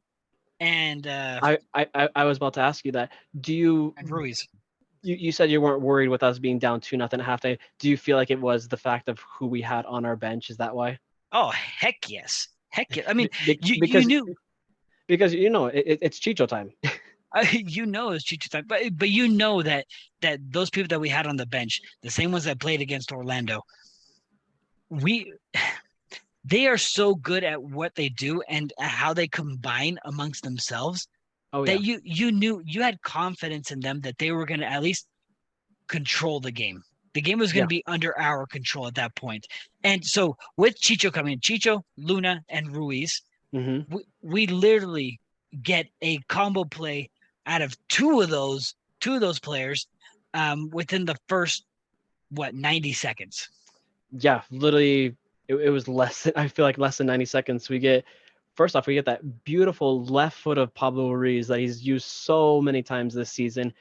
[0.60, 3.12] and uh I, I I was about to ask you that.
[3.40, 4.46] Do you and Ruiz.
[5.02, 7.58] you, you said you weren't worried with us being down two nothing at halftime.
[7.78, 10.50] Do you feel like it was the fact of who we had on our bench?
[10.50, 10.98] Is that why?
[11.32, 13.06] Oh heck yes, heck yes.
[13.08, 14.34] I mean, Be- you, because you knew
[15.06, 16.72] because you know it, it- it's Chicho time.
[17.34, 19.86] uh, you know it's Chicho time, but but you know that
[20.22, 23.12] that those people that we had on the bench, the same ones that played against
[23.12, 23.62] Orlando,
[24.90, 25.32] we
[26.44, 31.06] they are so good at what they do and how they combine amongst themselves
[31.52, 31.76] Oh yeah.
[31.76, 34.82] that you you knew you had confidence in them that they were going to at
[34.82, 35.06] least
[35.88, 36.82] control the game.
[37.14, 39.46] The game was going to be under our control at that point.
[39.82, 45.20] And so with Chicho coming in, Chicho, Luna, and Ruiz, hmm we, we literally
[45.62, 47.10] get a combo play
[47.48, 49.88] out of two of those two of those players
[50.34, 51.64] um, within the first
[52.30, 53.48] what 90 seconds.
[54.10, 55.16] Yeah, literally,
[55.48, 57.68] it, it was less than I feel like less than ninety seconds.
[57.68, 58.04] We get
[58.54, 62.60] first off, we get that beautiful left foot of Pablo Ruiz that he's used so
[62.60, 63.72] many times this season.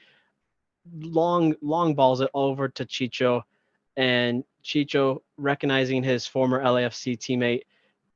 [0.99, 3.43] Long long balls it over to Chicho,
[3.95, 7.63] and Chicho recognizing his former LAFC teammate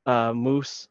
[0.06, 0.88] uh, Moose.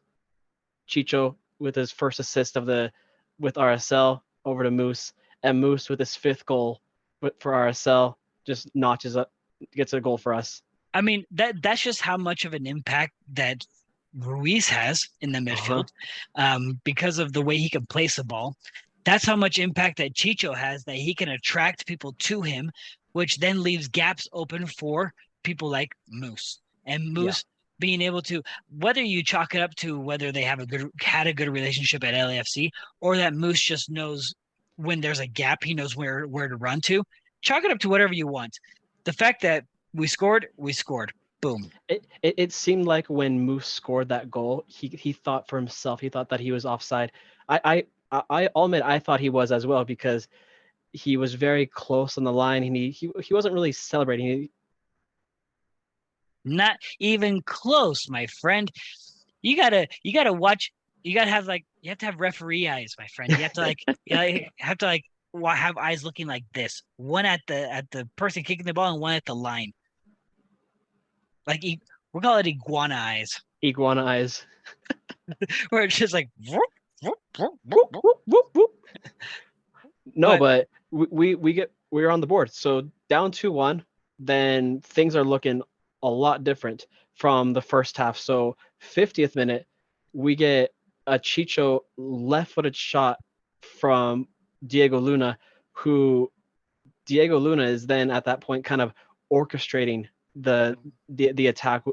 [0.88, 2.92] Chicho with his first assist of the
[3.38, 6.80] with RSL over to Moose, and Moose with his fifth goal
[7.20, 8.14] for RSL
[8.46, 9.30] just notches up
[9.74, 10.62] gets a goal for us.
[10.94, 13.64] I mean that that's just how much of an impact that
[14.18, 15.88] Ruiz has in the midfield
[16.34, 18.56] um, because of the way he can place the ball.
[19.04, 22.70] That's how much impact that Chicho has that he can attract people to him,
[23.12, 27.44] which then leaves gaps open for people like Moose and Moose
[27.82, 28.40] being able to
[28.78, 32.04] whether you chalk it up to whether they have a good had a good relationship
[32.04, 34.32] at LAFC or that Moose just knows
[34.76, 37.02] when there's a gap he knows where where to run to.
[37.40, 38.56] Chalk it up to whatever you want.
[39.02, 41.12] The fact that we scored, we scored.
[41.40, 41.72] Boom.
[41.88, 46.00] It, it it seemed like when Moose scored that goal, he he thought for himself.
[46.00, 47.10] He thought that he was offside.
[47.48, 50.28] I I I, I'll admit I thought he was as well because
[50.92, 54.26] he was very close on the line and he he, he wasn't really celebrating.
[54.26, 54.50] He,
[56.44, 58.70] Not even close, my friend.
[59.42, 60.72] You gotta you gotta watch.
[61.02, 63.30] You gotta have like you have to have referee eyes, my friend.
[63.30, 65.04] You have to like you know, you have to like
[65.44, 66.82] have eyes looking like this.
[66.96, 69.72] One at the at the person kicking the ball and one at the line.
[71.46, 71.80] Like we
[72.20, 74.44] call it iguana eyes, iguana eyes.
[75.70, 76.28] where it's just like.
[76.48, 76.60] whoop,
[77.02, 78.04] whoop, whoop, Whoop, whoop.
[78.04, 78.70] whoop, whoop, whoop.
[80.14, 82.52] No, But- but we, we we get we're on the board.
[82.52, 83.84] So down two one,
[84.18, 85.62] then things are looking
[86.02, 88.18] a lot different from the first half.
[88.18, 88.56] So
[88.94, 89.66] 50th minute,
[90.12, 90.72] we get
[91.06, 93.18] a Chicho left-footed shot
[93.60, 94.28] from
[94.66, 95.38] Diego Luna,
[95.72, 96.30] who
[97.06, 98.92] Diego Luna is then at that point kind of
[99.32, 100.76] orchestrating the
[101.08, 101.84] the, the attack,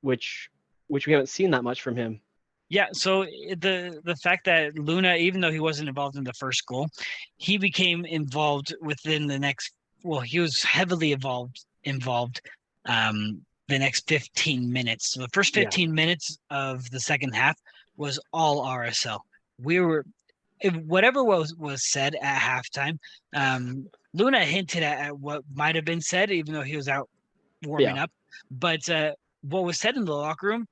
[0.00, 0.50] which
[0.88, 2.20] which we haven't seen that much from him.
[2.68, 6.32] Yeah, so eh, the the fact that Luna, even though he wasn't involved in the
[6.32, 6.88] first goal,
[7.36, 9.72] he became involved within the next.
[10.02, 12.40] Well, he was heavily involved involved
[12.90, 15.12] um, the next 15 minutes.
[15.12, 15.64] So the first Yeah.
[15.64, 17.56] 15 minutes of the second half
[17.96, 19.20] was all RSL.
[19.62, 20.04] We were
[20.60, 22.98] if whatever was was said at halftime.
[23.34, 27.08] Um, Luna hinted at, at what might have been said, even though he was out
[27.62, 28.10] warming up.
[28.50, 30.66] But uh, what was said in the locker room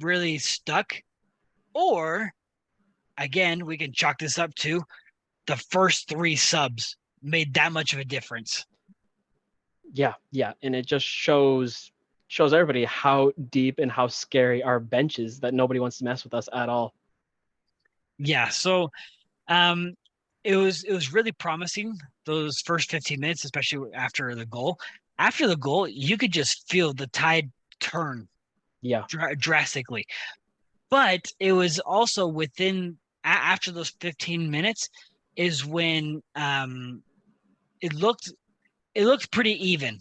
[0.00, 0.94] really stuck.
[1.74, 2.32] Or
[3.18, 4.82] again, we can chalk this up to
[5.46, 8.64] the first three subs made that much of a difference.
[9.92, 11.90] Yeah, yeah, and it just shows
[12.28, 16.24] shows everybody how deep and how scary our bench is that nobody wants to mess
[16.24, 16.94] with us at all.
[18.18, 18.90] Yeah, so
[19.48, 19.94] um
[20.44, 24.78] it was it was really promising those first 15 minutes, especially after the goal.
[25.18, 27.50] After the goal, you could just feel the tide
[27.80, 28.28] turn
[28.80, 30.06] Yeah, dra- drastically.
[30.90, 34.88] But it was also within a- after those 15 minutes
[35.36, 37.02] is when um
[37.80, 38.32] it looked
[38.94, 40.00] it looked pretty even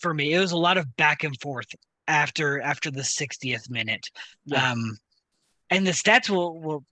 [0.00, 0.32] for me.
[0.32, 1.66] It was a lot of back and forth
[2.06, 4.06] after after the 60th minute.
[4.46, 4.72] Yeah.
[4.72, 4.98] Um
[5.70, 6.84] and the stats will will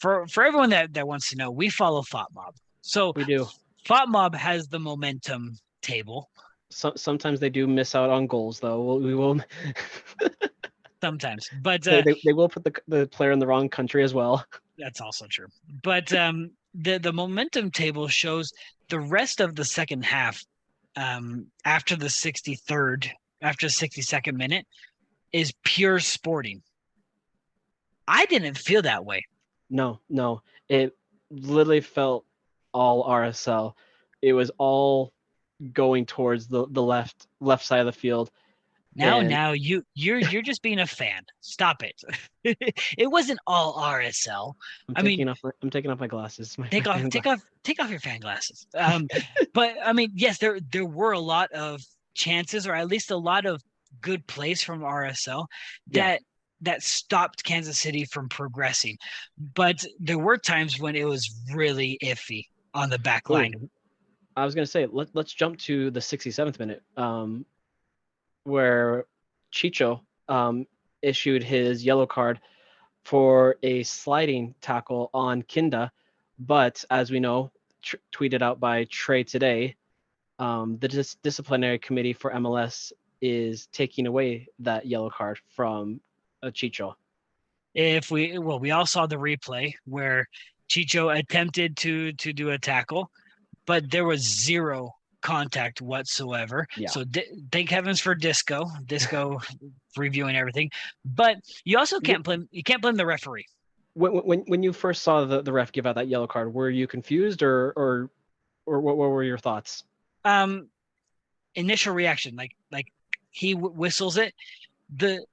[0.00, 2.54] for for everyone that that wants to know, we follow FOTMob.
[2.80, 3.46] So we do.
[3.86, 6.30] FOTMob has the momentum table
[6.70, 8.82] So, sometimes they do miss out on goals, though.
[8.82, 9.40] We'll, we will.
[11.00, 14.02] sometimes, but they, uh, they, they will put the the player in the wrong country
[14.02, 14.44] as well.
[14.78, 15.46] That's also true.
[15.82, 18.52] But um, the the momentum table shows
[18.88, 20.42] the rest of the second half
[20.98, 23.08] um, after the 63rd,
[23.40, 24.66] after the 62nd minute,
[25.32, 26.62] is pure sporting.
[28.08, 29.26] I didn't feel that way.
[29.70, 30.42] No, no.
[30.68, 30.96] It
[31.30, 32.24] literally felt
[32.74, 33.74] all RSL.
[34.22, 35.12] It was all
[35.72, 38.30] going towards the, the left left side of the field.
[38.98, 41.22] Now, And- now you you're you're just being a fan.
[41.40, 42.00] Stop it.
[42.98, 44.54] it wasn't all RSL.
[44.88, 46.58] I'm I mean- taking off my, I'm taking off my glasses.
[46.58, 48.66] My Take off take off take off your fan glasses.
[48.74, 49.06] Um,
[49.54, 51.80] but I mean, yes, there there were a lot of
[52.14, 53.62] chances, or at least a lot of
[54.00, 55.46] good plays from RSL
[55.90, 56.02] Yeah.
[56.08, 56.20] that
[56.60, 58.96] that stopped Kansas City from progressing.
[59.54, 63.54] But there were times when it was really iffy on the back line.
[63.62, 63.70] Ooh,
[64.36, 67.44] I was gonna say let let's jump to the 67th minute, um,
[68.48, 69.04] where
[69.52, 70.66] Chicho um,
[71.02, 72.40] issued his yellow card
[73.04, 75.92] for a sliding tackle on Kinda,
[76.38, 77.50] but as we know,
[77.82, 79.76] tr- tweeted out by Trey today,
[80.38, 86.00] um, the dis- disciplinary committee for MLS is taking away that yellow card from
[86.42, 86.94] uh, Chicho.
[87.74, 90.28] if we well we all saw the replay where
[90.68, 93.10] Chicho attempted to to do a tackle
[93.66, 96.88] but there was zero contact whatsoever Yeah.
[96.88, 99.40] so di- thank heavens for disco disco
[99.96, 100.70] reviewing everything
[101.04, 103.46] but you also can't blame you can't blame the referee
[103.94, 106.70] When when when you first saw the, the ref give out that yellow card, were
[106.70, 108.10] you confused or or
[108.64, 109.82] or what, what were your thoughts?
[110.24, 110.68] um
[111.54, 112.86] initial reaction like like
[113.30, 114.34] he w- whistles it
[114.94, 115.24] the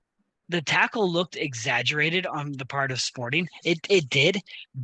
[0.49, 4.39] the tackle looked exaggerated on the part of sporting it it did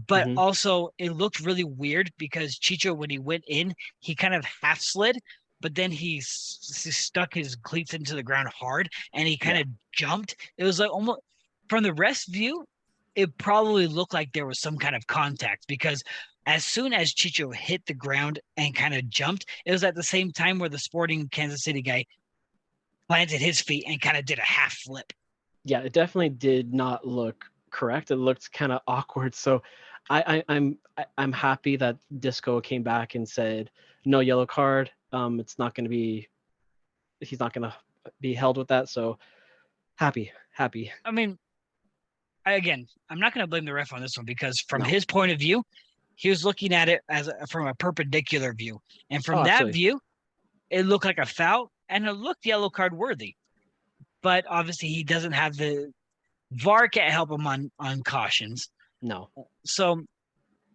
[0.07, 0.37] but Mhm.
[0.37, 4.79] also it looked really weird because chicho when he went in he kind of half
[4.81, 5.17] slid
[5.59, 9.67] but then he s- stuck his cleats into the ground hard and he kind of
[9.91, 11.19] jumped it was like almost
[11.69, 12.65] from the rest view
[13.15, 16.01] it probably looked like there was some kind of contact because
[16.47, 20.01] as soon as Chicho hit the ground and kind of jumped, it was at the
[20.01, 22.03] same time where the sporting Kansas City guy
[23.07, 25.13] planted his feet and kind of did a half flip.
[25.63, 28.11] Yeah, it definitely did not look correct.
[28.11, 29.35] It looked kind of awkward.
[29.35, 29.61] So
[30.09, 33.69] I, I I'm I, I'm happy that Disco came back and said
[34.05, 34.91] no yellow card.
[35.11, 36.27] Um, it's not going to be.
[37.19, 37.75] He's not going to
[38.19, 38.89] be held with that.
[38.89, 39.19] So
[39.95, 40.91] happy, happy.
[41.05, 41.37] I mean,
[42.45, 44.87] I, again, I'm not going to blame the ref on this one because from No.
[44.87, 45.63] his point of view,
[46.15, 48.79] he was looking at it as a, from a perpendicular view,
[49.11, 49.73] and from Oh, that absolutely.
[49.73, 49.99] view,
[50.71, 53.35] it looked like a foul and it looked yellow card worthy.
[54.21, 55.91] But obviously, he doesn't have the
[56.51, 58.69] VAR can't help him on on cautions.
[59.01, 59.29] No.
[59.65, 60.03] so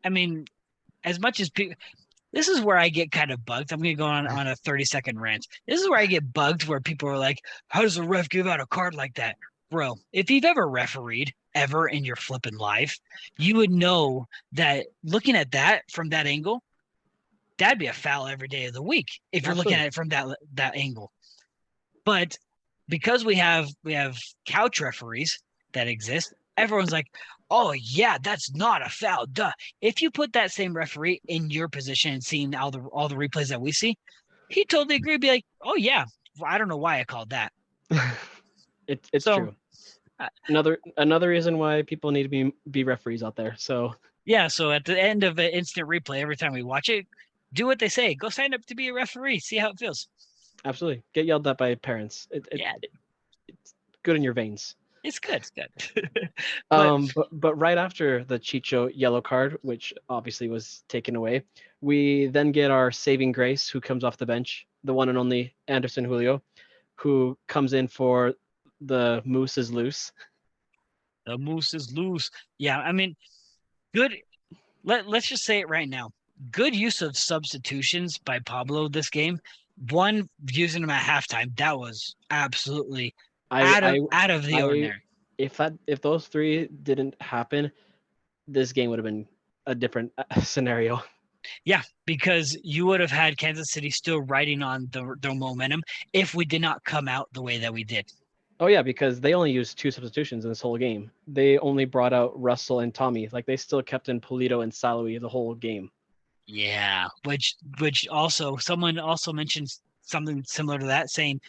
[0.05, 0.47] i mean
[1.05, 1.77] as much as people
[2.33, 3.73] this is where i get kind of bugged.
[3.73, 5.47] I'm gonna go on, on a 30 second rant.
[5.67, 8.47] This is where i get bugged where people are like how does a ref give
[8.47, 9.37] out a card like that?
[9.71, 12.99] Bro if you've ever refereed ever in your flipping life
[13.39, 16.63] you would know that looking at that from that angle
[17.59, 20.09] that'd be a foul every day of the week if you're looking at it from
[20.09, 21.13] that that angle.
[22.05, 22.39] But
[22.89, 25.39] because we have we have couch referees
[25.73, 27.07] that exist everyone's like
[27.51, 31.69] oh yeah that's not a foul duh if you put that same referee in your
[31.69, 33.97] position and seeing all the all the replays that we see
[34.49, 36.05] he totally agree be like oh yeah
[36.45, 37.53] i don't know why i called that
[38.87, 39.55] it, it's So, true.
[40.19, 43.55] uh, Another another reason why people need to be be referees out there.
[43.59, 43.95] So
[44.25, 47.07] yeah so at the end of an instant replay every time we watch it
[47.53, 50.09] do what they say go sign up to be a referee see how it feels
[50.67, 52.29] absolutely get yelled at by parents.
[52.31, 52.73] It, it, Yeah.
[52.83, 52.91] it-
[53.49, 54.77] it's good in your veins.
[55.05, 55.71] it's good it's good
[56.71, 61.43] But- Um, but, but right after the Chicho yellow card, which obviously was taken away,
[61.81, 65.55] we then get our saving grace who comes off the bench, the one and only
[65.69, 66.43] Anderson Julio,
[66.97, 68.35] who comes in for
[68.81, 70.13] the Moose is loose.
[71.27, 72.31] the moose is loose.
[72.59, 73.17] Yeah, I mean,
[73.95, 74.15] good.
[74.85, 76.11] Let Let's just say it right now.
[76.53, 79.41] Good use of substitutions by Pablo this game.
[79.91, 81.57] One using him at halftime.
[81.57, 83.15] That was absolutely
[83.51, 85.03] I, out of I out of the I- ordinary.
[85.39, 87.71] if that if those three didn't happen,
[88.49, 89.27] this game would have been
[89.67, 91.03] a different uh, scenario.
[91.65, 96.35] Yeah, because you would have had Kansas City still riding on the the momentum if
[96.35, 98.11] we did not come out the way that we did.
[98.59, 101.11] Oh yeah, because they only used two substitutions in this whole game.
[101.29, 103.31] They only brought out Russell and Thommy.
[103.33, 105.91] Like they still kept in Pulido and Salloi the whole game.
[106.47, 111.41] Yeah, which which also someone also mentions something similar to that, saying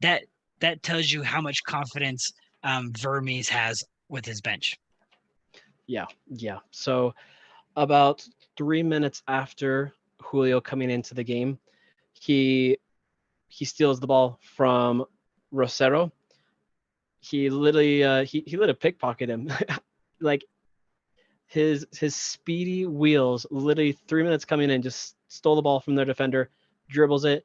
[0.00, 0.22] that
[0.60, 4.78] that tells you how much confidence um, Vermes has with his bench.
[5.86, 6.58] Yeah, yeah.
[6.70, 7.14] So
[7.76, 9.92] about three minutes after
[10.22, 11.58] Julio coming into the game,
[12.14, 12.78] he
[13.48, 15.04] he steals the ball from
[15.52, 16.10] Rosero.
[17.20, 19.52] He literally uh, he he literally pickpocket him,
[20.20, 20.44] like
[21.46, 23.46] his his speedy wheels.
[23.50, 26.50] Literally three minutes coming in, just stole the ball from their defender,
[26.88, 27.44] dribbles it.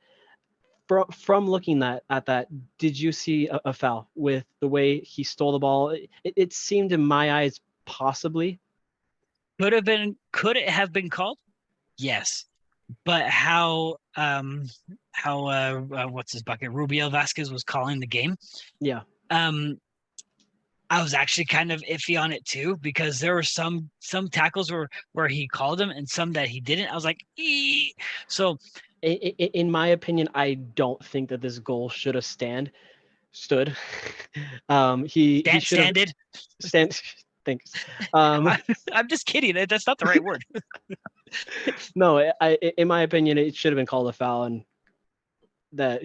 [0.87, 4.99] From from looking that at that, did you see a, a foul with the way
[4.99, 5.89] he stole the ball?
[5.89, 8.59] It, it seemed in my eyes possibly.
[9.59, 11.37] Could have been could it have been called?
[11.97, 12.45] Yes.
[13.05, 14.65] But how um
[15.11, 16.71] how uh, uh what's his bucket?
[16.71, 18.35] Rubio Vasquez was calling the game.
[18.79, 19.01] Yeah.
[19.29, 19.79] Um
[20.91, 24.69] I was actually kind of iffy on it too because there were some some tackles
[24.71, 26.89] where where he called them and some that he didn't.
[26.89, 27.93] I was like, ee.
[28.27, 28.57] so
[29.03, 32.71] I- I- in my opinion, I don't think that this goal should have stand
[33.31, 33.75] stood.
[34.69, 36.13] Um, he he should have standed.
[36.61, 37.01] stand.
[37.45, 37.71] Thanks.
[38.13, 38.47] Um,
[38.93, 39.55] I'm just kidding.
[39.67, 40.43] That's not the right word.
[41.95, 44.63] no, I, I, in my opinion, it should have been called a foul, and
[45.73, 46.03] that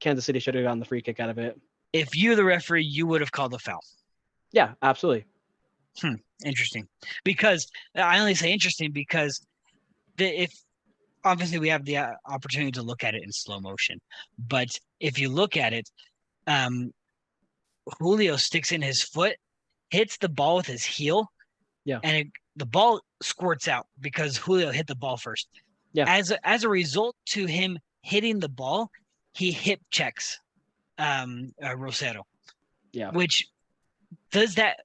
[0.00, 1.60] Kansas City should have gotten the free kick out of it.
[1.92, 3.84] if you the referee, you would have called the foul.
[4.52, 5.26] Yeah, absolutely.
[6.44, 6.88] Interesting.
[7.24, 9.44] Because I only say interesting because
[10.16, 10.52] the if
[11.24, 14.00] obviously we have the uh, opportunity to look at it in slow motion,
[14.38, 14.68] but
[15.00, 15.88] if you look at it,
[16.46, 16.92] um,
[17.98, 19.36] Julio sticks in his foot,
[19.90, 21.26] hits the ball with his heel,
[21.84, 22.00] Yeah.
[22.02, 25.48] and it, the ball squirts out because Julio hit the ball first.
[25.92, 26.04] Yeah.
[26.08, 28.90] As a, as a result to him hitting the ball,
[29.34, 30.38] he hip checks
[30.98, 32.22] um uh, Rosero.
[32.92, 33.10] Yeah.
[33.10, 33.46] Which
[34.32, 34.80] does that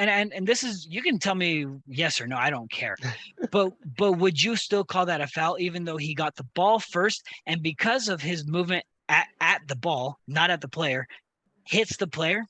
[0.00, 2.96] and, and and this is you can tell me yes or no, I don't care.
[3.52, 6.78] but but would you still call that a foul even though he got the ball
[6.78, 11.06] first and because of his movement at, at the ball, not at the player,
[11.64, 12.46] hits the player?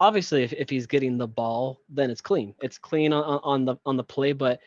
[0.00, 2.54] Obviously, if, if he's getting the ball, then it's clean.
[2.62, 4.32] It's clean on, on- on the on the play.
[4.32, 4.60] But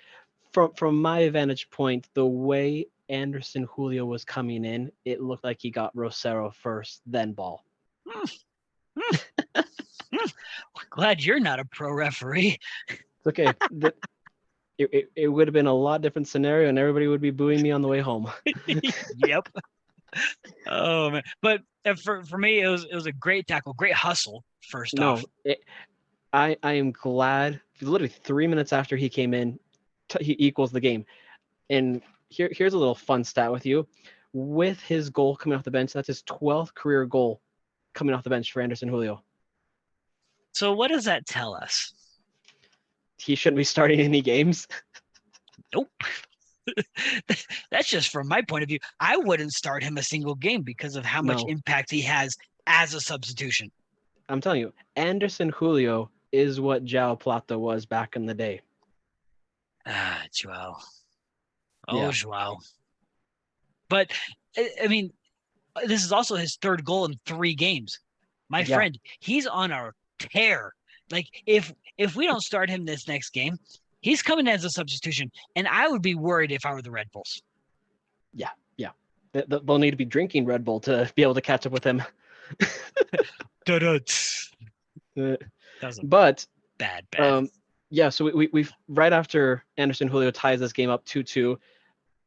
[0.53, 5.57] from from my vantage point, the way Anderson Julio was coming in, it looked like
[5.59, 7.65] he got Rosero first, then ball.
[8.07, 8.25] Hmm.
[8.99, 9.15] Hmm.
[10.91, 12.59] Glad you're not a pro referee.
[12.89, 13.53] It's okay.
[13.71, 13.93] the,
[14.77, 17.61] it, it, it would have been a lot different scenario, and everybody would be booing
[17.61, 18.29] me on the way home.
[19.17, 19.47] yep.
[20.67, 21.23] Oh man.
[21.41, 24.95] But uh, for for me it was it was a great tackle, great hustle first
[24.95, 25.25] no, off.
[25.45, 25.63] it,
[26.33, 27.61] I I am glad.
[27.81, 29.59] Literally three minutes after he came in,
[30.09, 31.05] t- he equals the game.
[31.69, 33.87] And here here's a little fun stat with you.
[34.33, 37.41] With his goal coming off the bench, that's his 12th career goal
[37.93, 39.23] coming off the bench for Anderson Julio.
[40.53, 41.93] So what does that tell us?
[43.17, 44.67] He shouldn't be starting any games.
[45.73, 45.89] Nope.
[47.71, 48.79] That's just from my point of view.
[48.99, 51.47] I wouldn't start him a single game because of how much No.
[51.47, 52.35] impact he has
[52.67, 53.71] as a substitution.
[54.29, 58.61] I'm telling you, Anderson Julio is what Jao Plata was back in the day.
[59.85, 60.77] Ah, Joao.
[61.87, 62.11] Oh, Yeah.
[62.11, 62.59] Joao.
[63.89, 64.11] But
[64.57, 65.11] I, mean,
[65.85, 67.99] this is also his third goal in three games.
[68.49, 68.75] My Yeah.
[68.75, 69.91] friend, he's on a
[70.29, 70.73] tear.
[71.09, 73.57] Like if if we don't start him this next game,
[74.01, 77.11] he's coming as a substitution, and I would be worried if I were the Red
[77.11, 77.41] Bulls.
[78.33, 78.49] Yeah,
[79.33, 81.83] they- They'll need to be drinking Red Bull to be able to catch up with
[81.83, 82.01] him.
[85.17, 85.35] Uh,
[86.03, 86.45] But
[86.77, 87.21] bad, bad.
[87.21, 87.49] Um,
[87.89, 91.57] yeah, so we, we we've right after Anderson Julio ties this game up 2-2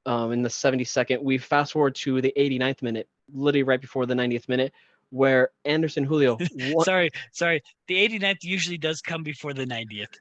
[0.06, 4.14] um, in the 72nd, we fast forward to the 89th minute, literally right before the
[4.14, 4.72] 90th minute,
[5.10, 7.62] where Anderson Julio won, sorry, sorry.
[7.88, 10.14] The 89th usually does come before the 90th.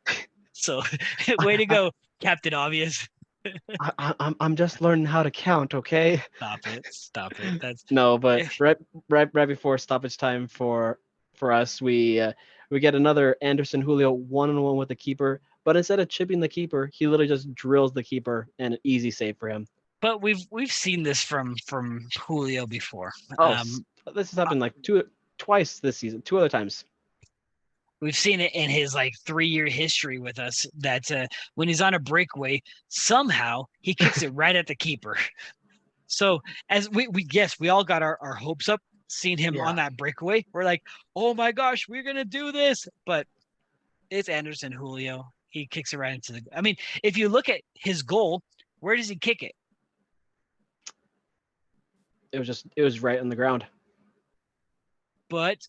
[0.54, 0.82] So
[1.40, 3.08] way to go, Captain Obvious.
[3.82, 6.22] I, I, I'm I'm just learning how to count, okay?
[6.38, 6.86] Stop it.
[6.94, 7.62] Stop it.
[7.62, 8.78] That's No, but right
[9.10, 11.00] right right before stoppage time for
[11.36, 12.32] for us, we uh,
[12.70, 16.40] we get another Anderson Julio one on one with the keeper, but instead of chipping
[16.40, 19.68] the keeper, he literally just drills the keeper and an easy save for him.
[20.00, 23.12] but we've we've seen this from from Julio before.
[23.40, 23.86] Oh, Um,
[24.16, 25.04] this has happened like two
[25.38, 26.86] twice this season, two other times.
[28.02, 31.82] we've seen it in his like three year history with us that uh, when he's
[31.82, 35.18] on a breakaway, somehow he kicks it right at the keeper.
[36.06, 39.64] So as we, we yes, we all got our, our hopes up seeing him Yeah.
[39.66, 40.46] on that breakaway.
[40.54, 40.84] We're like,
[41.16, 42.88] oh my gosh, we're gonna do this.
[43.08, 43.26] But
[44.12, 45.32] it's Anderson Julio.
[45.50, 48.44] He kicks it right into the I mean, if you look at his goal,
[48.80, 49.54] where does he kick it?
[52.32, 53.66] It was just it was right on the ground.
[55.34, 55.68] But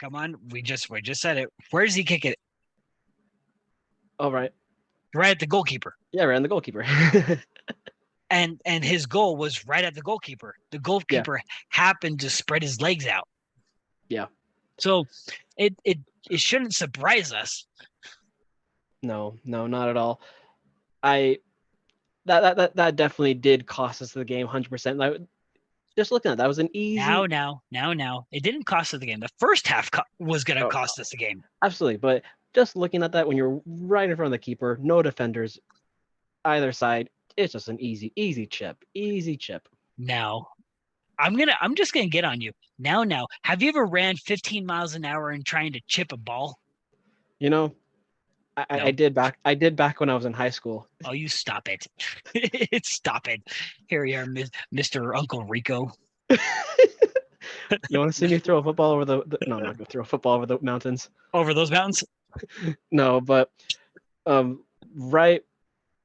[0.00, 1.48] come on, we just we just said it.
[1.70, 2.40] Where does he kick it?
[4.18, 4.50] All right.
[5.14, 5.94] Right at the goalkeeper.
[6.10, 6.84] Yeah, right at the goalkeeper.
[8.30, 10.56] and and his goal was right at the goalkeeper.
[10.72, 13.28] The goalkeeper happened to spread his legs out.
[14.08, 14.26] Yeah.
[14.80, 15.04] So
[15.56, 15.98] it it
[16.28, 17.64] it shouldn't surprise us.
[19.04, 20.20] no, no, not at all.
[21.00, 21.38] I
[22.24, 24.96] that that that, that definitely did cost us the game 100%.
[24.96, 25.20] Like,
[25.98, 28.26] just looking at that, that was an easy Now, now, now, now.
[28.30, 29.18] It didn't cost us the game.
[29.18, 31.42] The first half co- was going to Oh, cost us the game.
[31.62, 32.22] absolutely, but
[32.54, 35.58] just looking at that when you're right in front of the keeper, no defenders
[36.44, 38.76] either side, it's just an easy easy chip.
[38.94, 39.68] Easy chip.
[39.98, 40.48] Now,
[41.18, 41.56] I'm gonna.
[41.60, 42.52] I'm just gonna get on you.
[42.78, 43.26] Now, now.
[43.42, 46.60] Have you ever ran 15 miles an hour and trying to chip a ball?
[47.40, 47.74] You know,
[48.58, 49.38] I, I- I did back.
[49.44, 50.88] I did back when I was in high school.
[51.04, 51.86] Oh, you stop it.
[52.84, 53.40] stop it.
[53.86, 54.26] Here we are,
[54.74, 55.16] Mr.
[55.16, 55.92] Uncle Rico.
[57.90, 59.38] You want to see me throw a football over the, the?
[59.46, 61.10] No, I'm not gonna throw a football over the mountains.
[61.34, 62.02] Over those mountains?
[62.90, 63.50] No, but
[64.26, 65.42] um, right,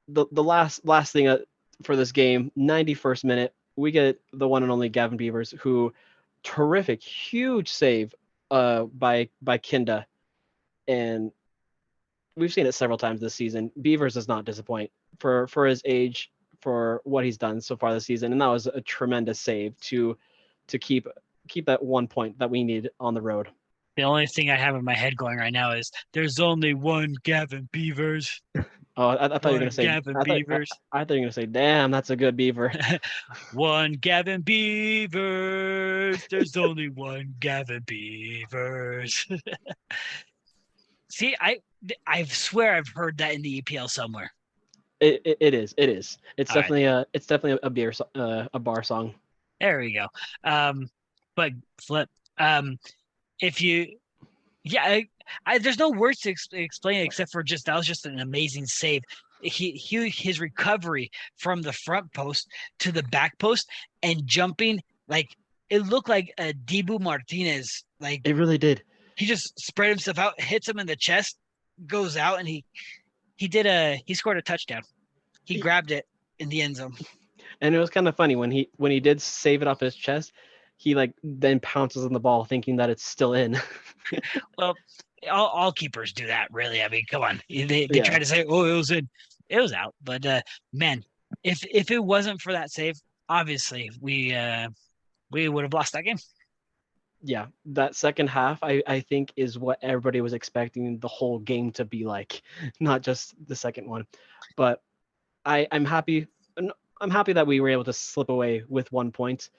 [0.08, 1.38] the the last last thing uh,
[1.82, 5.92] for this game, 91st minute, we get the one and only Gavin Beavers, who
[6.42, 8.14] terrific, huge save
[8.50, 10.06] uh by by Kinda,
[10.86, 11.32] and
[12.36, 13.70] we've seen it several times this season.
[13.80, 16.30] Beavers does not disappoint for for his age,
[16.60, 20.16] for what he's done so far this season, and that was a tremendous save to
[20.68, 21.06] to keep
[21.48, 23.48] keep that one point that we need on the road.
[23.96, 27.14] The only thing I have in my head going right now is there's only one
[27.22, 28.42] Gavin Beavers.
[28.96, 29.82] Oh, I, I thought you were gonna say.
[29.86, 30.70] Gavin I thought, I, Beavers.
[30.92, 32.72] I thought you were gonna say, "Damn, that's a good beaver."
[33.52, 36.24] one Gavin Beavers.
[36.30, 39.26] There's only one Gavin Beavers.
[41.10, 41.58] See, I
[42.06, 44.32] I swear I've heard that in the EPL somewhere.
[45.00, 45.74] It, it, it is.
[45.76, 46.18] It is.
[46.36, 46.62] It's All right.
[46.62, 47.06] definitely a.
[47.12, 47.92] It's definitely a beer.
[48.14, 49.14] Uh, a bar song.
[49.60, 50.06] There we go.
[50.44, 50.88] Um,
[51.36, 52.08] but flip.
[52.38, 52.78] Um,
[53.40, 53.96] if you,
[54.62, 55.06] yeah, I,
[55.46, 58.20] I there's no words to ex- explain it except for just that was just an
[58.20, 59.02] amazing save.
[59.42, 63.68] He, he his recovery from the front post to the back post
[64.02, 65.28] and jumping like
[65.70, 67.84] it looked like a Dibu Martinez.
[68.00, 68.82] Like It really did.
[69.16, 71.36] he just spread himself out, hits him in the chest,
[71.86, 72.64] goes out, and he
[73.36, 74.82] he did a he scored a touchdown.
[75.44, 76.06] He grabbed it
[76.38, 76.96] in the end zone.
[77.60, 79.94] And it was kind of funny when he when he did save it off his
[79.94, 80.32] chest.
[80.76, 83.58] He like then pounces on the ball, thinking that it's still in.
[84.58, 84.74] Well,
[85.30, 86.82] all, all keepers do that, really.
[86.82, 87.40] I mean, come on.
[87.48, 89.08] They, they try to say, "Oh, it was in,
[89.48, 90.42] it was out," but uh,
[90.74, 91.02] man,
[91.42, 93.00] if if it wasn't for that save,
[93.30, 94.68] obviously we uh,
[95.30, 96.18] we would have lost that game.
[97.26, 101.72] Yeah, that second half, I I think is what everybody was expecting the whole game
[101.72, 102.42] to be like,
[102.80, 104.06] not just the second one.
[104.56, 104.82] But
[105.44, 106.26] I I'm happy.
[107.00, 109.50] I'm happy that we were able to slip away with one point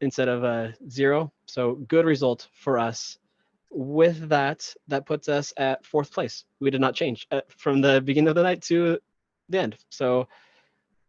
[0.00, 1.32] instead of a zero.
[1.46, 3.18] So good result for us.
[3.70, 6.44] With that, that puts us at fourth place.
[6.60, 8.98] We did not change uh, from the beginning of the night to
[9.48, 9.76] the end.
[9.88, 10.28] So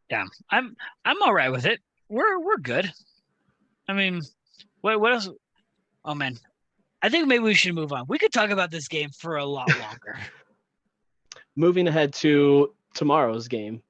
[0.09, 1.79] yeah, I'm I'm all right with it.
[2.09, 2.91] We're we're good.
[3.87, 4.21] I mean,
[4.81, 5.29] what what else?
[6.05, 6.37] Oh man,
[7.01, 8.05] I think maybe we should move on.
[8.07, 10.17] We could talk about this game for a lot longer.
[11.55, 13.81] moving ahead to tomorrow's game.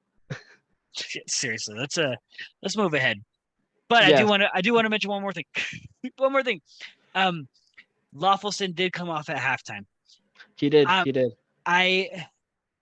[1.28, 2.16] Seriously, let's uh
[2.62, 3.22] let's move ahead.
[3.88, 5.44] But I do want to I do want to mention one more thing.
[6.16, 6.60] one more thing.
[7.14, 7.48] Um,
[8.14, 9.84] Löffelsend did come off at halftime.
[10.56, 10.86] He did.
[10.86, 11.32] Um, he did.
[11.64, 12.26] I,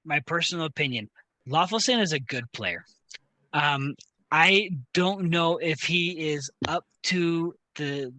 [0.05, 1.11] my personal opinion,
[1.49, 2.85] Löffelsend is a good player.
[3.53, 3.95] Um,
[4.31, 8.13] I don't know if he is up to the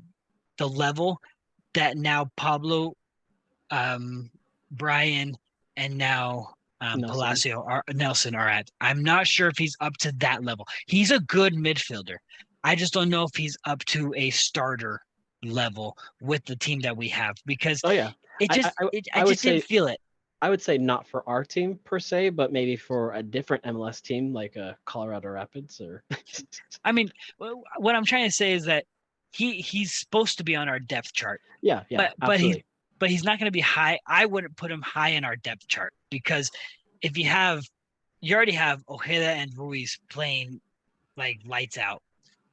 [0.58, 1.20] the level
[1.74, 2.94] that now Pablo,
[3.72, 4.30] um,
[4.72, 5.36] Brian,
[5.78, 7.16] and now um, Nelson.
[7.16, 8.70] Palacio are Nelson are at.
[8.82, 10.68] I'm not sure if he's up to that level.
[10.88, 12.18] He's a good midfielder.
[12.64, 15.02] I just don't know if he's up to a starter
[15.44, 18.12] level with the team that we have because Oh yeah.
[18.40, 20.00] it just I- it, I I, just didn't feel it.
[20.42, 24.02] I would say not for our team per se, but maybe for a different MLS
[24.02, 26.04] team like uh, Colorado Rapids or
[26.86, 28.86] I mean, what I'm trying to say is that
[29.36, 32.66] he he's supposed to be on our depth chart, yeah, yeah, but but he's absolutely.
[33.00, 34.00] but he's not going to be high.
[34.08, 36.50] I wouldn't put him high in our depth chart because
[37.02, 37.64] if you have,
[38.22, 40.62] you already have Ojeda and Ruiz playing
[41.18, 42.02] like lights out.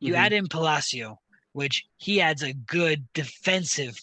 [0.00, 0.18] You Mhm.
[0.18, 1.18] add in Palacio,
[1.52, 3.96] which he adds a good defensive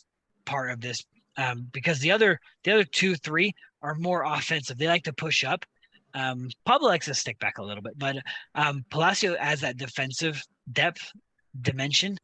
[0.46, 1.04] part of this
[1.38, 4.78] um, because the other the other two three are more offensive.
[4.78, 5.66] They like to push up.
[6.14, 8.18] Um, Pablo likes to stick back a little bit, but
[8.56, 11.12] um, Palacio adds that defensive depth
[11.62, 12.18] dimension,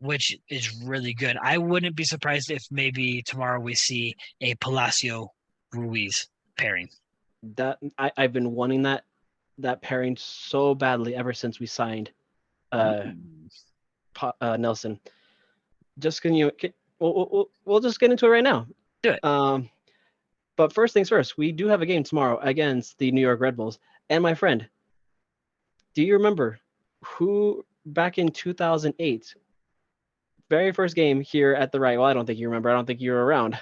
[0.00, 1.36] which is really good.
[1.42, 5.32] I wouldn't be surprised if maybe tomorrow we see a Palacio
[5.72, 6.88] Ruiz pairing.
[7.56, 9.04] that I, I've been wanting that
[9.58, 12.10] that pairing so badly ever since we signed
[12.72, 13.04] uh,
[14.14, 15.00] Pa- uh Nelson.
[15.98, 18.66] Just can you can, we'll, we'll- we'll we'll just get into it right now.
[19.02, 19.24] Do it.
[19.24, 19.68] Um,
[20.56, 23.56] but first things first, we do have a game tomorrow against the New York Red
[23.56, 23.78] Bulls.
[24.10, 24.68] And my friend,
[25.94, 26.58] do you remember
[27.04, 29.34] who back in 2008,
[30.50, 31.98] very first game here at the right?
[31.98, 32.70] Well, I don't think you remember.
[32.70, 33.58] I don't think you were around.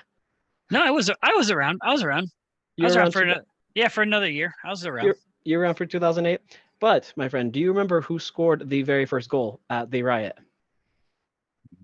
[0.70, 1.78] No, I was I was around.
[1.82, 2.28] I was around.
[2.76, 4.54] You I was were around for ano- yeah for another year.
[4.64, 5.04] I was around.
[5.06, 6.40] You're- you were around for 2008.
[6.80, 10.32] But my friend, do you remember who scored the very first goal at the Rio?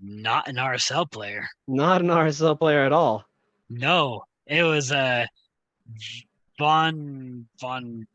[0.01, 1.47] Not an RSL player.
[1.67, 3.25] Not an RSL player at all.
[3.69, 5.25] No, it was uh
[6.59, 8.05] Von Von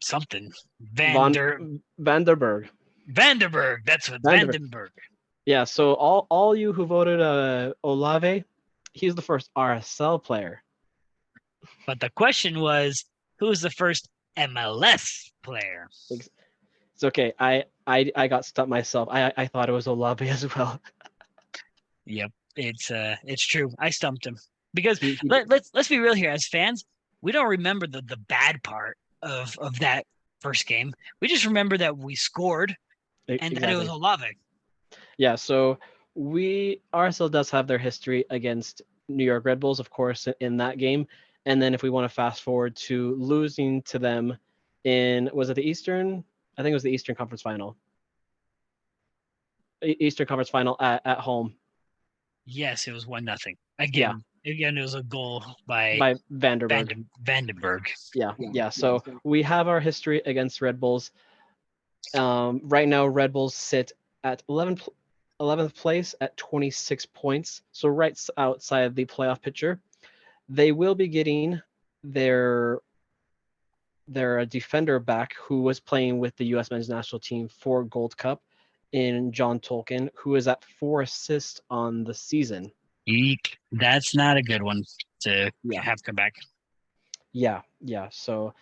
[0.00, 1.60] something Vander
[2.00, 2.68] Vanderberg.
[3.10, 3.78] Vanderberg.
[3.84, 4.70] That's what Vanderberg.
[4.70, 4.88] Vandenberg.
[5.44, 8.44] Yeah, so all all you who voted uh Olave,
[8.92, 10.62] he's the first RSL player
[11.86, 13.04] But the question was,
[13.38, 15.88] who's the first MLS player?
[16.10, 17.32] It's okay.
[17.38, 19.08] I I I got stumped myself.
[19.10, 20.80] I I thought it was Olave as well.
[22.04, 23.72] Yep, it's uh, it's true.
[23.78, 24.38] I stumped him
[24.74, 26.30] because let, let's let's be real here.
[26.30, 26.84] As fans,
[27.20, 30.06] we don't remember the the bad part of of that
[30.40, 30.94] first game.
[31.20, 32.76] We just remember that we scored
[33.28, 33.88] and that it was exactly.
[33.88, 34.36] Olave.
[35.22, 35.78] Yeah, so
[36.14, 40.78] we RSL does have their history against New York Red Bulls, of course, in that
[40.78, 41.06] game.
[41.46, 44.36] And then if we want to fast forward to losing to them
[44.82, 46.24] in was it the Eastern?
[46.58, 47.76] I think it was the Eastern Conference Final.
[49.82, 51.54] Eastern Conference Final at, at home
[52.44, 54.24] Yes, it was one nothing again.
[54.44, 56.68] Again, it was a goal by, by Vanderberg.
[56.70, 57.86] Vanden, Vandenberg.
[58.12, 58.70] yeah, yeah.
[58.70, 61.12] So we have our history against Red Bulls.
[62.12, 63.92] Um, right now, Red Bulls sit
[64.24, 64.94] at 11, pl-
[65.42, 69.80] 11th place at 26 points, so right outside the playoff picture.
[70.48, 71.60] They will be getting
[72.04, 72.80] their
[74.08, 76.70] their uh, defender back, who was playing with the U.S.
[76.70, 78.42] men's national team for Gold Cup,
[78.92, 82.70] in John Tolkin, who is at four assists on the season.
[83.06, 83.58] Eek.
[83.72, 84.84] That's not a good one
[85.22, 85.82] to Yeah.
[85.82, 86.34] have come back.
[87.32, 88.08] Yeah, yeah.
[88.10, 88.54] So,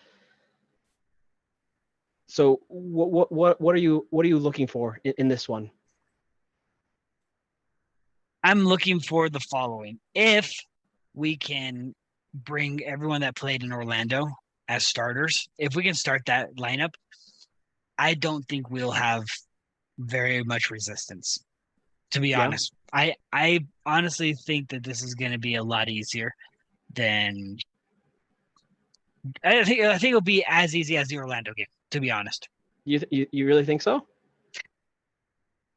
[2.27, 5.49] so what what what what are you what are you looking for in, in this
[5.49, 5.69] one?
[8.43, 9.99] I'm looking for the following.
[10.13, 10.51] If
[11.13, 11.93] we can
[12.33, 14.27] bring everyone that played in Orlando
[14.67, 16.93] as starters, if we can start that lineup,
[17.97, 19.23] I don't think we'll have
[19.99, 21.43] very much resistance.
[22.11, 22.41] To be Yeah.
[22.41, 26.33] honest, I I honestly think that this is going to be a lot easier
[26.93, 27.57] than
[29.43, 31.67] I think I think it'll be as easy as the Orlando game.
[31.91, 32.47] To be honest,
[32.85, 34.07] You th- you, you really think so?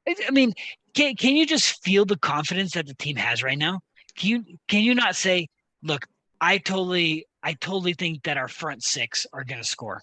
[0.06, 0.52] I mean,
[0.94, 3.80] can can you just feel the confidence that the team has right now?
[4.16, 5.48] Can you can you not say,
[5.82, 6.06] look,
[6.40, 10.02] I totally I totally think that our front six are gonna score.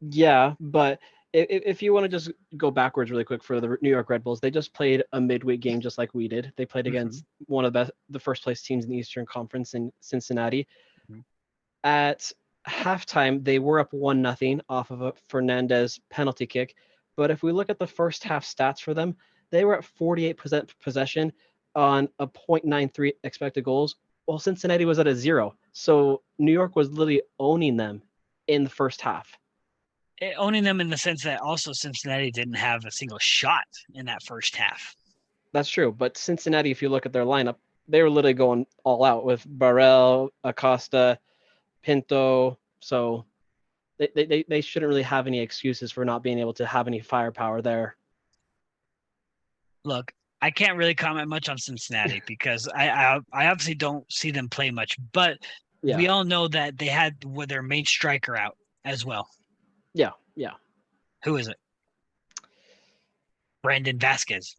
[0.00, 0.98] Yeah, but
[1.32, 4.24] if, if you want to just go backwards really quick for the New York Red
[4.24, 6.52] Bulls, they just played a midweek game just like we did.
[6.56, 6.88] They played Mhm.
[6.88, 10.66] against one of the best, the first place teams in the Eastern Conference in Cincinnati.
[11.10, 11.22] Mhm.
[11.84, 12.32] At
[12.66, 16.74] halftime, they were up one nothing off of a Fernandez penalty kick.
[17.20, 19.14] But if we look at the first half stats for them,
[19.50, 21.30] they were at 48% possession
[21.74, 25.54] on a 0.93 expected goals, while Cincinnati was at a zero.
[25.72, 28.00] So New York was literally owning them
[28.46, 29.36] in the first half.
[30.22, 34.06] Eh, Owning them in the sense that also Cincinnati didn't have a single shot in
[34.06, 34.96] that first half.
[35.52, 35.92] That's true.
[35.92, 37.56] But Cincinnati, if you look at their lineup,
[37.86, 41.18] they were literally going all out with Barreal, Acosta,
[41.82, 42.58] Pinto.
[42.80, 43.26] So
[44.14, 47.00] they, they, they, shouldn't really have any excuses for not being able to have any
[47.00, 47.96] firepower there.
[49.84, 54.30] Look, I can't really comment much on Cincinnati because I I, I obviously don't see
[54.30, 55.38] them play much, but
[55.82, 55.96] Yeah.
[55.96, 59.28] we all know that they had with their main striker out as well.
[59.92, 60.12] Yeah.
[60.34, 60.54] Yeah.
[61.24, 61.56] Who is it?
[63.62, 64.54] Brandon Vazquez.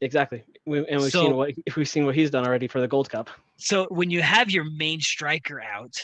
[0.00, 0.44] Exactly.
[0.64, 3.10] We, and we've So- seen what we've seen what he's done already for the Gold
[3.10, 3.28] Cup.
[3.58, 5.96] So when you have your main striker out,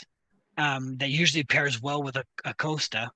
[0.58, 3.10] um, that usually pairs well with a Acosta,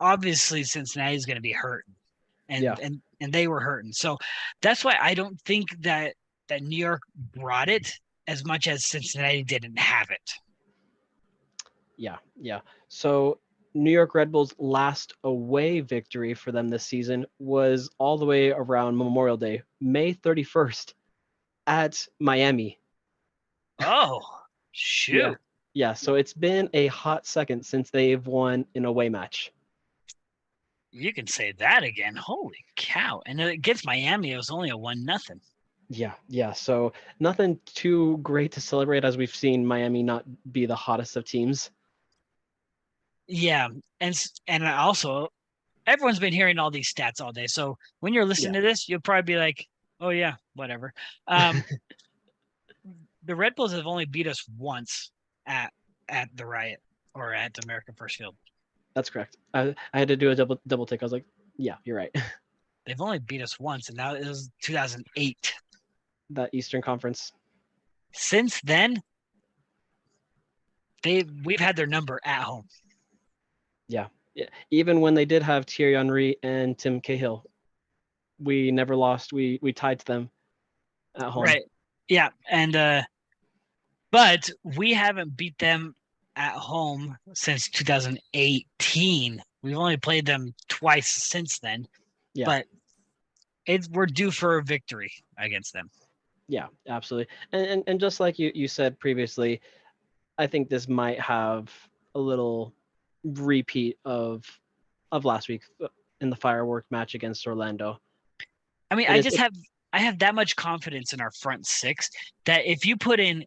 [0.00, 1.94] obviously Cincinnati's going to be hurting,
[2.48, 2.74] and Yeah.
[2.82, 3.92] and and they were hurting.
[3.92, 4.16] So
[4.62, 6.14] that's why I don't think that
[6.48, 7.02] that New York
[7.34, 7.92] brought it
[8.26, 10.32] as much as Cincinnati didn't have it.
[11.96, 12.16] Yeah.
[12.40, 12.60] Yeah.
[12.88, 13.40] So
[13.74, 18.50] New York Red Bulls' last away victory for them this season was all the way
[18.50, 20.94] around Memorial Day, May 31st
[21.66, 22.80] at Miami.
[23.80, 24.20] Oh
[24.72, 25.16] shoot!
[25.18, 25.34] Yeah,
[25.94, 29.52] so it's been a hot second since they've won an away match.
[30.92, 32.16] You can say that again.
[32.16, 33.22] Holy cow!
[33.24, 35.40] And against Miami, it was only a one nothing.
[35.88, 36.52] Yeah, yeah.
[36.52, 41.24] So nothing too great to celebrate as we've seen Miami not be the hottest of
[41.24, 41.70] teams.
[43.28, 43.68] Yeah,
[44.00, 45.28] and and also
[45.86, 47.46] everyone's been hearing all these stats all day.
[47.46, 49.66] So when you're listening to this, you'll probably be like,
[50.00, 50.92] "Oh yeah, whatever."
[51.28, 51.62] Um,
[53.24, 55.12] the Red Bulls have only beat us once
[55.50, 55.72] at
[56.08, 56.76] at the Rio
[57.14, 58.36] or at America First Field.
[58.94, 59.36] That's correct.
[59.52, 61.02] I, I had to do a double double take.
[61.02, 61.26] I was like,
[61.56, 62.14] yeah, you're right.
[62.86, 65.52] They've only beat us once, and that was 2008.
[66.30, 67.32] that Eastern Conference.
[68.12, 69.02] Since then,
[71.02, 72.66] they we've had their number at home.
[73.88, 74.06] Yeah,
[74.70, 77.44] even when they did have Thierry Henry and Tim Cahill,
[78.38, 79.32] we never lost.
[79.32, 80.30] We we tied to them
[81.16, 81.44] at home.
[81.44, 81.62] Right.
[82.08, 83.02] Yeah, and uh
[84.10, 85.94] but we haven't beat them
[86.36, 89.42] at home since 2018.
[89.62, 91.86] We've only played them twice since then.
[92.34, 92.46] Yeah.
[92.46, 92.66] But
[93.66, 95.90] it's we're due for a victory against them.
[96.48, 97.32] Yeah, absolutely.
[97.52, 99.60] And, and and just like you you said previously,
[100.38, 101.70] I think this might have
[102.14, 102.74] a little
[103.22, 104.44] repeat of
[105.12, 105.88] of last week uh,
[106.20, 108.00] in the firework match against Orlando.
[108.90, 109.52] I mean, It I just have
[109.92, 112.10] I have that much confidence in our front six
[112.46, 113.44] that if you put in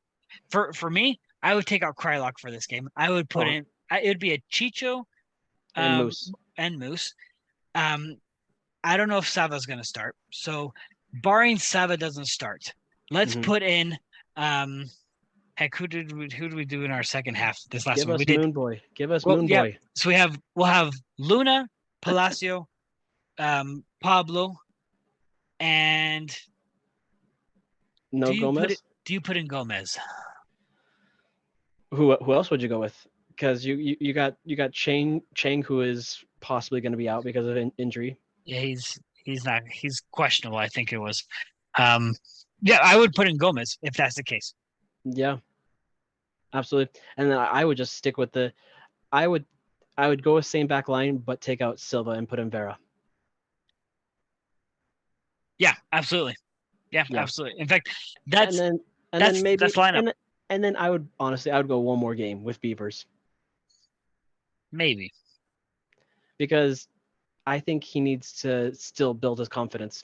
[0.50, 2.90] for for me, I would take out Kreilach for this game.
[2.96, 3.52] I would put Oh.
[3.52, 5.04] in I, it would be a Chicho
[5.76, 6.32] And um, Moose.
[6.58, 7.14] and Moose.
[7.76, 8.18] Um,
[8.84, 10.16] I don't know if Sava's going to start.
[10.32, 10.74] So,
[11.22, 12.74] barring Sava doesn't start,
[13.12, 13.44] let's Mhm.
[13.44, 13.98] put in.
[14.36, 14.90] Um,
[15.56, 18.08] heck, who did we, who did we do in our second half this last Give
[18.08, 18.16] one?
[18.16, 18.40] us We did.
[18.40, 18.82] Moon Boy.
[18.96, 19.62] Give us Well, Moon yeah.
[19.64, 19.78] Boy.
[19.96, 21.68] So we have we'll have Luna,
[22.02, 22.68] Palacio,
[23.38, 24.56] um, Pablo,
[25.60, 26.36] and
[28.12, 28.72] No do you put Gomez.
[28.74, 29.98] it- do you put in Gomez?
[31.92, 32.96] Who who else would you go with?
[33.30, 37.10] Because you, you you got you got Chang Chang who is possibly going to be
[37.10, 38.18] out because of in, injury.
[38.46, 40.58] Yeah, he's he's not he's questionable.
[40.58, 41.24] I think it was.
[41.78, 42.14] Um,
[42.62, 44.54] yeah, I would put in Gomez if that's the case.
[45.04, 45.38] Yeah,
[46.54, 47.00] absolutely.
[47.18, 48.54] And then I would just stick with the,
[49.12, 49.44] I would,
[49.98, 52.78] I would go with same back line, but take out Silva and put in Vera.
[55.58, 56.36] Yeah, absolutely.
[56.92, 57.22] Yeah, Yeah.
[57.22, 57.60] absolutely.
[57.60, 57.90] In fact,
[58.28, 58.80] that's then
[59.14, 59.98] and that's- then maybe that's lineup.
[60.00, 60.14] And, then-
[60.50, 63.06] and then I would honestly I would go one more game with Beavers
[64.72, 65.12] maybe.
[66.38, 66.88] because
[67.48, 70.04] I think he needs to still build his confidence.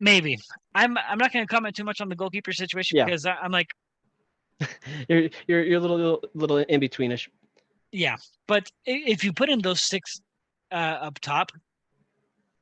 [0.00, 0.38] Maybe.
[0.74, 3.04] I'm I'm not going to comment too much on the goalkeeper situation Yeah.
[3.06, 3.70] because I, I'm like,
[5.08, 7.28] You're you're you're a little little, little in betweenish.
[7.92, 8.16] yeah.
[8.46, 10.20] But if you put in those six
[10.72, 11.52] uh, up top,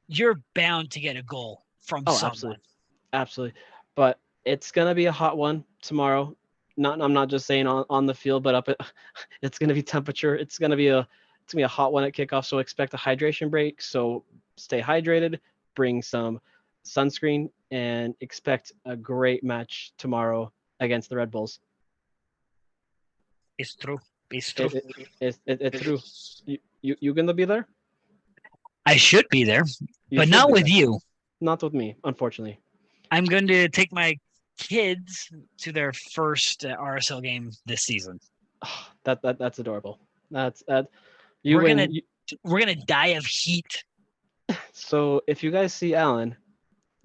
[0.09, 2.31] you're bound to get a goal from Oh, someone.
[2.33, 2.63] absolutely.
[3.13, 3.61] Absolutely.
[3.97, 6.35] But it's gonna be a hot one tomorrow.
[6.77, 8.79] Not I'm not just saying on, on the field, but up at
[9.43, 10.37] it's gonna be temperature.
[10.37, 11.01] It's gonna be a
[11.43, 12.45] it's gonna be a hot one at kickoff.
[12.45, 13.81] So expect a hydration break.
[13.83, 14.25] So
[14.57, 15.39] stay hydrated,
[15.75, 16.41] bring some
[16.85, 21.61] sunscreen, and expect a great match tomorrow against the Red Bulls.
[23.59, 23.99] It's true.
[24.31, 24.67] It's true.
[24.67, 25.99] It, it, it, it, it's true.
[26.47, 27.69] You, you you gonna be there?
[28.87, 29.65] I should be there,
[30.11, 30.75] You but not with there.
[30.75, 30.99] you.
[31.41, 32.59] Not with me, unfortunately.
[33.11, 34.19] I'm going to take my
[34.59, 38.21] kids to their first uh, RSL game this season.
[38.65, 39.99] Oh, that that that's adorable.
[40.31, 40.87] That's that.
[41.43, 41.77] You We're win.
[41.79, 42.03] gonna- you-
[42.43, 43.85] We're going to die of heat.
[44.73, 46.37] So if you guys see Alan,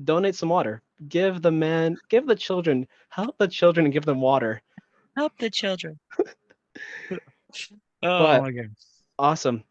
[0.04, 0.82] donate some water.
[1.08, 4.62] Give the man, give the children, help the children and give them water.
[5.16, 6.00] Help the children.
[7.12, 7.18] oh
[8.02, 8.72] But- my god.
[9.18, 9.64] Awesome,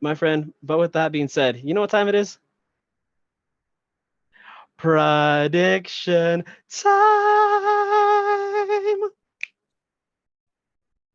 [0.00, 0.52] my friend.
[0.62, 2.38] But with that being said, you know what time it is?
[4.80, 6.90] Prediction time.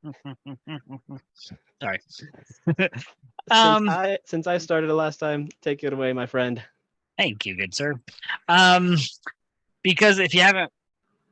[1.81, 1.99] Sorry.
[2.77, 2.91] Since
[3.51, 6.61] Um, I since I started it last time, take it away, my friend.
[7.17, 7.95] Thank you, good sir.
[8.47, 8.97] Um,
[9.83, 10.71] because if you haven't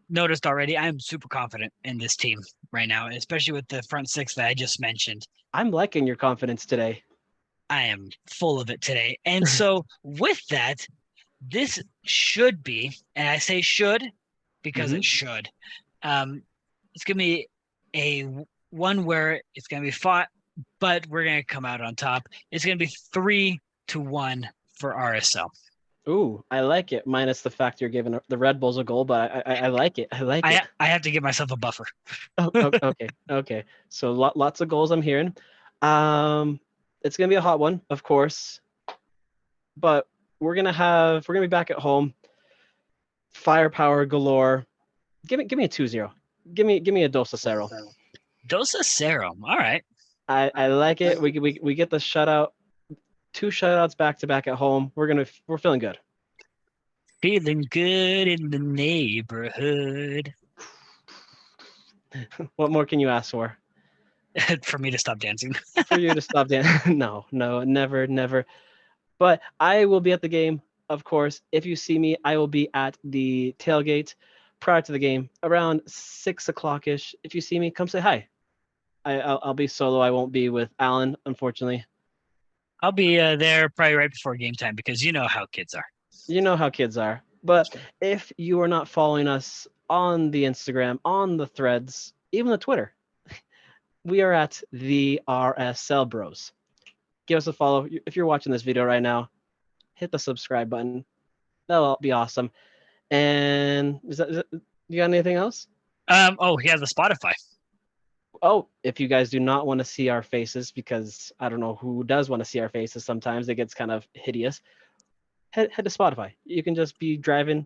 [0.10, 2.40] noticed already, I'm super confident in this team
[2.72, 5.28] right now, especially with the front six that I just mentioned.
[5.54, 7.04] I'm liking your confidence today.
[7.70, 9.18] I am full of it today.
[9.26, 10.86] And so, with that,
[11.50, 14.04] this should be, and I say should
[14.62, 14.98] because Mhm.
[14.98, 15.50] it should,
[16.04, 16.44] um,
[16.96, 17.48] it's going to be
[17.96, 20.30] a one where it's going to be fought,
[20.80, 22.28] but we're going to come out on top.
[22.52, 25.50] It's going to be three to one for RSL.
[26.08, 27.08] Ooh, I like it.
[27.08, 30.00] Minus the fact you're giving the Red Bulls a goal, but I I, I like
[30.00, 30.10] it.
[30.12, 30.62] I like it.
[30.62, 31.86] I, I have to give myself a buffer.
[32.38, 32.52] Oh,
[32.84, 33.64] okay, okay.
[33.90, 35.34] So lot, lots of goals I'm hearing.
[35.82, 36.60] Um,
[37.04, 38.60] it's gonna be a hot one, of course.
[39.78, 40.08] But
[40.44, 42.14] we're gonna have we're gonna be back at home.
[43.32, 44.66] Firepower galore.
[45.26, 46.12] Give me give me a 2-0.
[46.54, 47.70] Give me give me a dos a cero.
[48.48, 49.32] Dosa Cero.
[49.44, 49.84] All right.
[50.28, 51.20] I I like it.
[51.20, 52.50] We we we get the shutout.
[53.34, 54.92] Two shutouts back to back at home.
[54.96, 55.98] We're gonna we're feeling good.
[57.22, 60.34] Feeling good in the neighborhood.
[62.58, 63.58] What more can you ask for?
[64.64, 65.56] for me to stop dancing.
[65.88, 66.98] for you to stop dancing.
[67.00, 68.46] no, no, never, never.
[69.24, 71.40] But I will be at the game, of course.
[71.54, 74.16] If you see me, I will be at the tailgate
[74.60, 77.16] prior to the game around six o'clock ish.
[77.24, 78.28] If you see me, come say hi.
[79.06, 80.02] I, I'll, I'll be solo.
[80.02, 81.86] I won't be with Alan, unfortunately.
[82.82, 85.86] I'll be uh, there probably right before game time because you know how kids are.
[86.28, 87.24] You know how kids are.
[87.46, 92.58] But if you are not following us on the Instagram, on the threads, even the
[92.58, 92.94] Twitter,
[94.04, 96.52] we are at the RSL Bros.
[97.28, 97.88] Give us a follow.
[98.06, 99.30] If you're watching this video right now,
[99.96, 101.06] hit the subscribe button.
[101.68, 102.52] That'll be awesome.
[103.12, 104.46] And is that, is that
[104.90, 105.68] you got anything else?
[106.08, 106.36] Um.
[106.40, 107.34] Oh, he has a Spotify.
[108.42, 111.76] Oh, if you guys do not want to see our faces, because I don't know
[111.76, 114.62] who does want to see our faces sometimes, it gets kind of hideous.
[115.52, 116.32] Head, head to Spotify.
[116.44, 117.66] You can just be driving,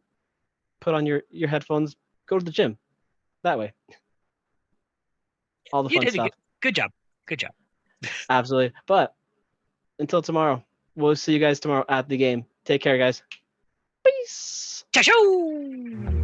[0.80, 1.96] put on your your headphones,
[2.28, 2.78] go to the gym.
[3.44, 3.74] That way.
[5.74, 6.26] All the You fun did stuff.
[6.26, 6.92] good, good job.
[7.26, 7.52] Good job.
[8.30, 8.74] Absolutely.
[8.86, 9.16] But
[10.00, 10.64] until tomorrow,
[10.96, 12.46] we'll see you guys tomorrow at the game.
[12.66, 13.24] Take care, guys.
[14.06, 14.86] Peace.
[14.94, 16.17] Ciao.